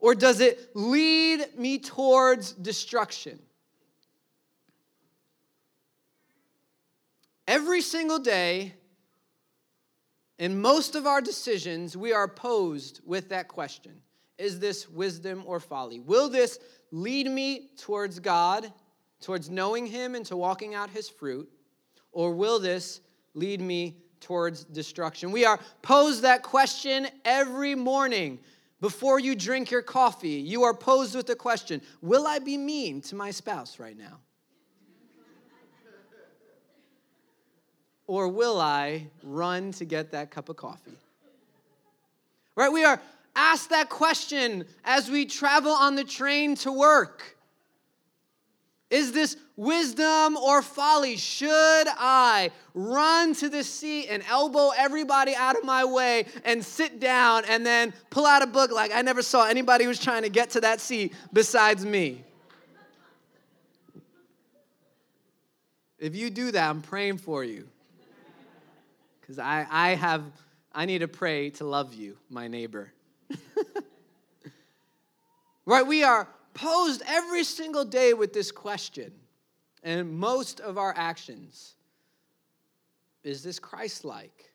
Or 0.00 0.14
does 0.14 0.40
it 0.40 0.70
lead 0.74 1.58
me 1.58 1.78
towards 1.78 2.52
destruction? 2.52 3.38
Every 7.48 7.80
single 7.80 8.18
day, 8.18 8.74
in 10.40 10.58
most 10.58 10.96
of 10.96 11.06
our 11.06 11.20
decisions, 11.20 11.98
we 11.98 12.14
are 12.14 12.26
posed 12.26 13.02
with 13.04 13.28
that 13.28 13.46
question 13.46 13.92
Is 14.38 14.58
this 14.58 14.88
wisdom 14.88 15.44
or 15.46 15.60
folly? 15.60 16.00
Will 16.00 16.28
this 16.28 16.58
lead 16.90 17.30
me 17.30 17.68
towards 17.76 18.18
God, 18.18 18.72
towards 19.20 19.50
knowing 19.50 19.86
Him 19.86 20.16
and 20.16 20.24
to 20.26 20.36
walking 20.36 20.74
out 20.74 20.90
His 20.90 21.08
fruit? 21.08 21.48
Or 22.10 22.32
will 22.32 22.58
this 22.58 23.02
lead 23.34 23.60
me 23.60 23.98
towards 24.18 24.64
destruction? 24.64 25.30
We 25.30 25.44
are 25.44 25.60
posed 25.82 26.22
that 26.22 26.42
question 26.42 27.06
every 27.24 27.74
morning 27.74 28.40
before 28.80 29.20
you 29.20 29.36
drink 29.36 29.70
your 29.70 29.82
coffee. 29.82 30.40
You 30.40 30.64
are 30.64 30.74
posed 30.74 31.14
with 31.14 31.26
the 31.26 31.36
question 31.36 31.82
Will 32.00 32.26
I 32.26 32.38
be 32.38 32.56
mean 32.56 33.02
to 33.02 33.14
my 33.14 33.30
spouse 33.30 33.78
right 33.78 33.96
now? 33.96 34.20
Or 38.10 38.26
will 38.26 38.60
I 38.60 39.06
run 39.22 39.70
to 39.74 39.84
get 39.84 40.10
that 40.10 40.32
cup 40.32 40.48
of 40.48 40.56
coffee? 40.56 40.98
Right? 42.56 42.72
We 42.72 42.82
are 42.82 43.00
asked 43.36 43.70
that 43.70 43.88
question 43.88 44.64
as 44.84 45.08
we 45.08 45.26
travel 45.26 45.70
on 45.70 45.94
the 45.94 46.02
train 46.02 46.56
to 46.56 46.72
work. 46.72 47.36
Is 48.90 49.12
this 49.12 49.36
wisdom 49.54 50.36
or 50.36 50.60
folly? 50.60 51.16
Should 51.18 51.86
I 51.86 52.50
run 52.74 53.32
to 53.34 53.48
the 53.48 53.62
seat 53.62 54.08
and 54.08 54.24
elbow 54.28 54.72
everybody 54.76 55.36
out 55.36 55.56
of 55.56 55.62
my 55.62 55.84
way 55.84 56.26
and 56.44 56.64
sit 56.64 56.98
down 56.98 57.44
and 57.44 57.64
then 57.64 57.94
pull 58.10 58.26
out 58.26 58.42
a 58.42 58.48
book 58.48 58.72
like 58.72 58.90
I 58.92 59.02
never 59.02 59.22
saw 59.22 59.46
anybody 59.46 59.84
who 59.84 59.88
was 59.88 60.00
trying 60.00 60.22
to 60.22 60.30
get 60.30 60.50
to 60.50 60.62
that 60.62 60.80
seat 60.80 61.14
besides 61.32 61.86
me? 61.86 62.24
If 66.00 66.16
you 66.16 66.30
do 66.30 66.50
that, 66.50 66.68
I'm 66.68 66.82
praying 66.82 67.18
for 67.18 67.44
you. 67.44 67.68
Because 69.30 69.44
I, 69.44 69.64
I 69.70 69.90
have, 69.90 70.24
I 70.72 70.86
need 70.86 70.98
to 71.02 71.06
pray 71.06 71.50
to 71.50 71.64
love 71.64 71.94
you, 71.94 72.16
my 72.28 72.48
neighbor. 72.48 72.92
right? 75.64 75.86
We 75.86 76.02
are 76.02 76.26
posed 76.52 77.00
every 77.06 77.44
single 77.44 77.84
day 77.84 78.12
with 78.12 78.32
this 78.32 78.50
question, 78.50 79.12
and 79.84 80.18
most 80.18 80.58
of 80.58 80.78
our 80.78 80.92
actions 80.96 81.76
is 83.22 83.44
this 83.44 83.60
Christ 83.60 84.04
like? 84.04 84.50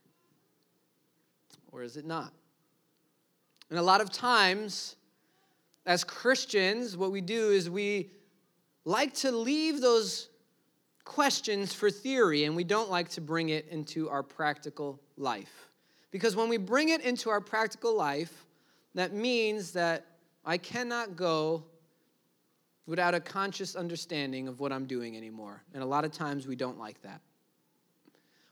Or 1.72 1.82
is 1.82 1.96
it 1.96 2.06
not? 2.06 2.34
And 3.70 3.80
a 3.80 3.82
lot 3.82 4.02
of 4.02 4.12
times, 4.12 4.98
as 5.86 6.04
Christians, 6.04 6.98
what 6.98 7.14
we 7.14 7.22
do 7.22 7.52
is 7.52 7.70
we 7.70 8.10
like 8.84 9.14
to 9.14 9.32
leave 9.32 9.80
those 9.80 10.28
questions 11.06 11.74
for 11.74 11.90
theory 11.90 12.44
and 12.44 12.56
we 12.56 12.64
don't 12.64 12.90
like 12.90 13.10
to 13.10 13.22
bring 13.22 13.50
it 13.50 13.68
into 13.70 14.10
our 14.10 14.24
practical 14.24 15.00
life. 15.18 15.70
Because 16.12 16.36
when 16.36 16.50
we 16.50 16.58
bring 16.58 16.90
it 16.90 17.02
into 17.02 17.30
our 17.30 17.40
practical 17.40 17.96
life, 17.96 18.46
that 18.96 19.14
means 19.14 19.72
that 19.74 20.06
I 20.44 20.58
cannot 20.58 21.16
go 21.16 21.64
without 22.88 23.16
a 23.16 23.20
conscious 23.20 23.76
understanding 23.76 24.48
of 24.48 24.60
what 24.60 24.72
I'm 24.72 24.86
doing 24.86 25.16
anymore. 25.18 25.64
And 25.74 25.82
a 25.82 25.86
lot 25.86 26.06
of 26.06 26.12
times 26.12 26.48
we 26.48 26.56
don't 26.56 26.80
like 26.80 27.02
that. 27.02 27.22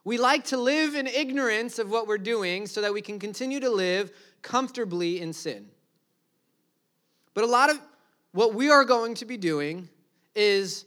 We 0.06 0.18
like 0.18 0.46
to 0.46 0.58
live 0.58 0.96
in 0.96 1.08
ignorance 1.08 1.80
of 1.80 1.90
what 1.90 2.08
we're 2.08 2.18
doing 2.18 2.68
so 2.68 2.82
that 2.82 2.94
we 2.94 3.02
can 3.02 3.20
continue 3.20 3.60
to 3.62 3.70
live 3.70 4.12
comfortably 4.42 5.22
in 5.22 5.32
sin. 5.32 5.70
But 7.34 7.46
a 7.46 7.48
lot 7.48 7.70
of 7.70 7.80
what 8.34 8.54
we 8.54 8.70
are 8.70 8.84
going 8.84 9.16
to 9.16 9.26
be 9.26 9.38
doing 9.38 9.88
is 10.36 10.86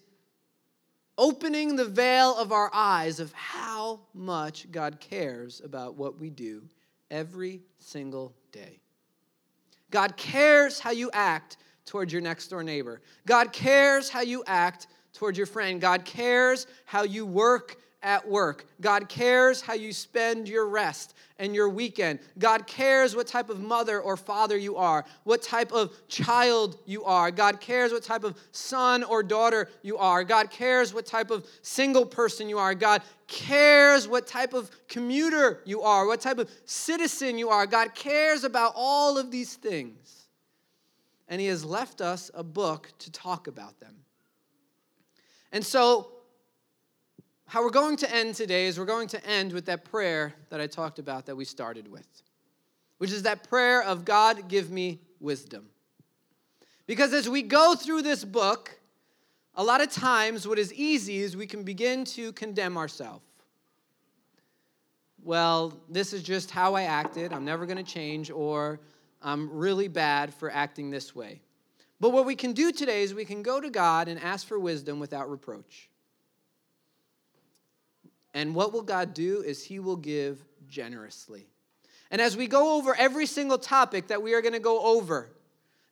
opening 1.19 1.77
the 1.77 1.85
veil 1.85 2.37
of 2.37 2.53
our 2.53 2.71
eyes 2.73 3.21
of 3.21 3.33
how 3.33 4.01
much 4.15 4.71
God 4.71 5.01
cares 5.01 5.61
about 5.65 5.97
what 5.97 6.19
we 6.19 6.31
do 6.31 6.63
every 7.11 7.63
single 7.79 8.35
day. 8.53 8.81
God 9.91 10.17
cares 10.17 10.79
how 10.81 10.91
you 10.91 11.11
act 11.13 11.57
towards 11.85 12.13
your 12.13 12.23
next 12.23 12.49
door 12.49 12.63
neighbor. 12.63 13.01
God 13.27 13.53
cares 13.53 14.11
how 14.11 14.21
you 14.21 14.43
act 14.47 14.89
towards 15.13 15.39
your 15.39 15.47
friend. 15.47 15.81
God 15.81 16.05
cares 16.05 16.67
how 16.85 17.03
you 17.05 17.25
work 17.25 17.77
at 18.07 18.27
work. 18.27 18.67
God 18.81 19.09
cares 19.09 19.61
how 19.61 19.75
you 19.75 19.93
spend 19.93 20.49
your 20.49 20.69
rest 20.69 21.15
and 21.41 21.57
your 21.57 21.69
weekend. 21.69 22.21
God 22.39 22.65
cares 22.69 23.17
what 23.17 23.27
type 23.27 23.51
of 23.51 23.61
mother 23.61 24.01
or 24.01 24.17
father 24.17 24.57
you 24.57 24.77
are, 24.77 25.05
what 25.25 25.43
type 25.43 25.73
of 25.73 25.93
child 26.07 26.79
you 26.87 27.05
are. 27.05 27.33
God 27.33 27.61
cares 27.61 27.93
what 27.93 28.05
type 28.05 28.23
of 28.23 28.39
son 28.53 29.03
or 29.03 29.25
daughter 29.25 29.69
you 29.83 29.99
are. 29.99 30.23
God 30.23 30.51
cares 30.51 30.95
what 30.95 31.05
type 31.05 31.33
of 31.33 31.45
single 31.63 32.07
person 32.07 32.49
you 32.49 32.59
are. 32.59 32.77
God 32.77 33.03
cares 33.27 34.07
what 34.07 34.29
type 34.29 34.55
of 34.55 34.71
commuter 34.87 35.61
you 35.67 35.83
are, 35.83 36.07
what 36.07 36.21
type 36.21 36.39
of 36.39 36.49
citizen 36.65 37.37
you 37.37 37.51
are. 37.51 37.67
God 37.67 37.93
cares 37.97 38.45
about 38.45 38.73
all 38.77 39.19
of 39.19 39.33
these 39.33 39.57
things. 39.57 40.29
and 41.27 41.41
He 41.41 41.49
has 41.49 41.65
left 41.65 42.01
us 42.01 42.31
a 42.35 42.45
book 42.45 42.93
to 43.01 43.11
talk 43.11 43.49
about 43.49 43.81
them. 43.81 43.97
And 45.51 45.67
so, 45.67 46.13
how 47.47 47.63
we're 47.63 47.71
going 47.71 47.97
to 47.99 48.15
end 48.15 48.35
today 48.35 48.67
is 48.67 48.79
we're 48.79 48.85
going 48.85 49.09
to 49.09 49.25
end 49.25 49.53
with 49.53 49.67
that 49.67 49.85
prayer 49.85 50.35
that 50.51 50.61
I 50.61 50.67
talked 50.67 50.99
about 50.99 51.27
that 51.27 51.37
we 51.37 51.45
started 51.45 51.91
with, 51.91 52.07
which 52.99 53.13
is 53.13 53.23
that 53.23 53.49
prayer 53.49 53.83
of 53.83 54.05
God, 54.05 54.49
give 54.49 54.71
me 54.71 55.01
wisdom. 55.21 55.69
Because 56.87 57.13
as 57.13 57.29
we 57.29 57.43
go 57.43 57.75
through 57.75 58.03
this 58.03 58.25
book, 58.25 58.79
a 59.55 59.63
lot 59.63 59.81
of 59.81 59.91
times 59.91 60.47
what 60.47 60.59
is 60.59 60.73
easy 60.75 61.19
is 61.19 61.37
we 61.37 61.47
can 61.47 61.63
begin 61.63 62.05
to 62.05 62.33
condemn 62.33 62.77
ourselves. 62.77 63.23
Well, 65.23 65.73
this 65.89 66.13
is 66.13 66.23
just 66.23 66.51
how 66.51 66.75
I 66.75 66.83
acted, 66.83 67.33
I'm 67.33 67.45
never 67.45 67.67
going 67.67 67.83
to 67.83 67.93
change, 67.93 68.31
or 68.31 68.81
I'm 69.23 69.51
really 69.51 69.89
bad 69.89 70.33
for 70.35 70.51
acting 70.51 70.91
this 70.91 71.15
way. 71.17 71.41
But 71.99 72.11
what 72.11 72.27
we 72.27 72.37
can 72.37 72.53
do 72.53 72.71
today 72.71 73.03
is 73.03 73.15
we 73.15 73.25
can 73.25 73.43
go 73.43 73.61
to 73.61 73.71
God 73.71 74.09
and 74.09 74.21
ask 74.21 74.47
for 74.47 74.59
wisdom 74.59 75.01
without 75.01 75.31
reproach. 75.31 75.89
And 78.37 78.55
what 78.55 78.75
will 78.75 78.83
God 78.83 79.15
do 79.15 79.41
is 79.41 79.65
He 79.65 79.79
will 79.79 79.97
give 79.97 80.45
generously. 80.69 81.47
And 82.11 82.21
as 82.21 82.37
we 82.37 82.47
go 82.47 82.77
over 82.77 82.95
every 82.95 83.25
single 83.25 83.57
topic 83.57 84.09
that 84.09 84.23
we 84.23 84.35
are 84.35 84.43
going 84.43 84.53
to 84.53 84.61
go 84.61 84.85
over, 84.85 85.31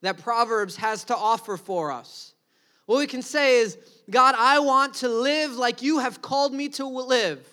that 0.03 0.19
Proverbs 0.19 0.77
has 0.77 1.05
to 1.05 1.17
offer 1.17 1.57
for 1.57 1.91
us, 1.91 2.35
what 2.85 2.99
we 2.99 3.07
can 3.07 3.23
say 3.23 3.61
is, 3.61 3.79
God, 4.11 4.35
I 4.37 4.59
want 4.59 4.97
to 4.97 5.09
live 5.09 5.53
like 5.53 5.81
you 5.81 6.01
have 6.01 6.21
called 6.21 6.53
me 6.53 6.69
to 6.69 6.87
live. 6.87 7.49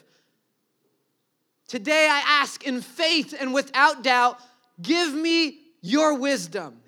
Today 1.70 2.10
I 2.12 2.42
ask 2.42 2.68
in 2.68 2.82
faith 2.82 3.34
and 3.40 3.54
without 3.54 4.04
doubt, 4.04 4.42
give 4.82 5.14
me 5.14 5.58
your 5.80 6.20
wisdom. 6.20 6.82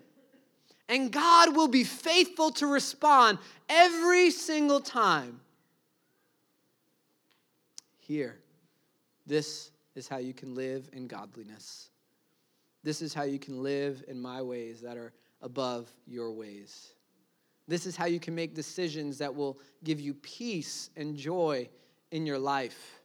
And 0.89 1.09
God 1.09 1.55
will 1.55 1.69
be 1.69 1.85
faithful 1.85 2.51
to 2.51 2.67
respond 2.67 3.37
every 3.69 4.29
single 4.29 4.81
time 4.81 5.39
here, 8.13 8.37
this 9.25 9.71
is 9.95 10.07
how 10.07 10.17
you 10.17 10.33
can 10.33 10.53
live 10.53 10.87
in 10.93 11.07
godliness. 11.07 11.89
This 12.83 13.01
is 13.01 13.13
how 13.13 13.23
you 13.23 13.39
can 13.39 13.63
live 13.63 14.03
in 14.07 14.21
my 14.21 14.41
ways 14.41 14.81
that 14.81 14.97
are 14.97 15.13
above 15.41 15.91
your 16.05 16.31
ways. 16.31 16.93
This 17.67 17.87
is 17.87 17.95
how 17.95 18.05
you 18.05 18.19
can 18.19 18.35
make 18.35 18.53
decisions 18.53 19.17
that 19.17 19.33
will 19.33 19.57
give 19.83 19.99
you 19.99 20.13
peace 20.13 20.91
and 20.95 21.17
joy 21.17 21.67
in 22.11 22.27
your 22.27 22.37
life, 22.37 23.01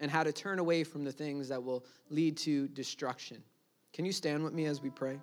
and 0.00 0.10
how 0.10 0.24
to 0.24 0.32
turn 0.32 0.58
away 0.58 0.82
from 0.82 1.04
the 1.04 1.12
things 1.12 1.48
that 1.48 1.62
will 1.62 1.84
lead 2.08 2.36
to 2.38 2.66
destruction. 2.68 3.40
Can 3.92 4.04
you 4.04 4.12
stand 4.12 4.42
with 4.42 4.52
me 4.52 4.66
as 4.66 4.82
we 4.82 4.90
pray? 4.90 5.20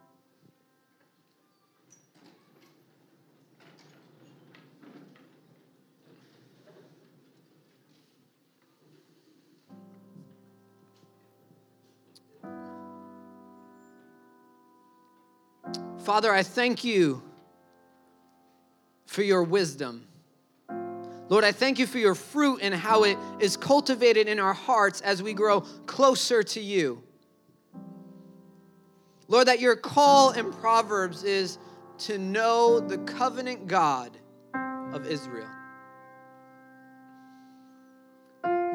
Father, 16.07 16.33
I 16.33 16.41
thank 16.41 16.85
you 16.85 17.21
for 19.07 19.23
your 19.23 19.43
wisdom. 19.43 20.07
Lord, 21.27 21.43
I 21.43 21.51
thank 21.51 21.79
you 21.79 21.85
for 21.85 21.97
your 21.97 22.15
fruit 22.15 22.59
and 22.61 22.73
how 22.73 23.03
it 23.03 23.17
is 23.41 23.57
cultivated 23.57 24.29
in 24.29 24.39
our 24.39 24.53
hearts 24.53 25.01
as 25.01 25.21
we 25.21 25.33
grow 25.33 25.59
closer 25.85 26.43
to 26.43 26.61
you. 26.61 27.03
Lord, 29.27 29.49
that 29.49 29.59
your 29.59 29.75
call 29.75 30.31
in 30.31 30.53
Proverbs 30.53 31.25
is 31.25 31.57
to 32.05 32.17
know 32.17 32.79
the 32.79 32.99
covenant 32.99 33.67
God 33.67 34.15
of 34.93 35.07
Israel. 35.07 35.49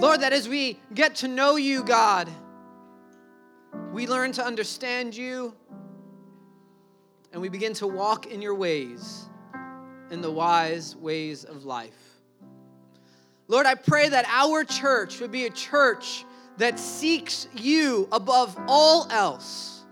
Lord, 0.00 0.20
that 0.20 0.34
as 0.34 0.50
we 0.50 0.78
get 0.92 1.14
to 1.14 1.28
know 1.28 1.56
you, 1.56 1.82
God, 1.82 2.28
we 3.90 4.06
learn 4.06 4.32
to 4.32 4.44
understand 4.44 5.16
you 5.16 5.54
and 7.32 7.40
we 7.40 7.48
begin 7.48 7.72
to 7.74 7.86
walk 7.86 8.26
in 8.26 8.42
your 8.42 8.54
ways, 8.54 9.28
in 10.10 10.20
the 10.20 10.30
wise 10.30 10.94
ways 10.94 11.44
of 11.44 11.64
life. 11.64 11.96
Lord, 13.48 13.66
I 13.66 13.74
pray 13.74 14.08
that 14.08 14.26
our 14.28 14.64
church 14.64 15.20
would 15.20 15.32
be 15.32 15.46
a 15.46 15.50
church 15.50 16.24
that 16.58 16.78
seeks 16.78 17.48
you 17.54 18.08
above 18.12 18.56
all 18.68 19.08
else. 19.10 19.84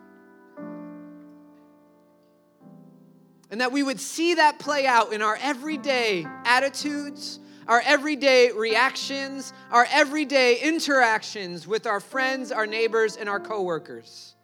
And 3.51 3.61
that 3.61 3.72
we 3.72 3.82
would 3.82 3.99
see 3.99 4.34
that 4.34 4.59
play 4.59 4.86
out 4.86 5.12
in 5.12 5.22
our 5.22 5.36
everyday 5.41 6.24
attitudes, 6.45 7.41
our 7.66 7.82
everyday 7.84 8.53
reactions, 8.53 9.53
our 9.70 9.86
everyday 9.91 10.61
interactions 10.61 11.66
with 11.66 11.86
our 11.86 12.01
friends, 12.01 12.53
our 12.53 12.66
neighbors, 12.66 13.16
and 13.16 13.28
our 13.28 13.41
coworkers. 13.41 14.36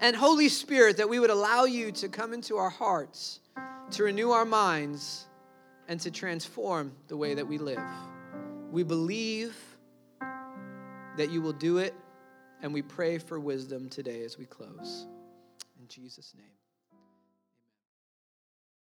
And 0.00 0.16
Holy 0.16 0.48
Spirit, 0.48 0.96
that 0.98 1.08
we 1.08 1.18
would 1.18 1.30
allow 1.30 1.64
you 1.64 1.92
to 1.92 2.08
come 2.08 2.32
into 2.32 2.56
our 2.56 2.70
hearts, 2.70 3.40
to 3.92 4.04
renew 4.04 4.30
our 4.30 4.44
minds, 4.44 5.26
and 5.88 6.00
to 6.00 6.10
transform 6.10 6.92
the 7.08 7.16
way 7.16 7.34
that 7.34 7.46
we 7.46 7.58
live. 7.58 7.82
We 8.70 8.82
believe 8.82 9.56
that 11.16 11.30
you 11.30 11.40
will 11.40 11.52
do 11.52 11.78
it, 11.78 11.94
and 12.62 12.74
we 12.74 12.82
pray 12.82 13.18
for 13.18 13.38
wisdom 13.38 13.88
today 13.88 14.24
as 14.24 14.36
we 14.36 14.46
close. 14.46 15.06
In 15.80 15.86
Jesus' 15.88 16.34
name. 16.36 16.63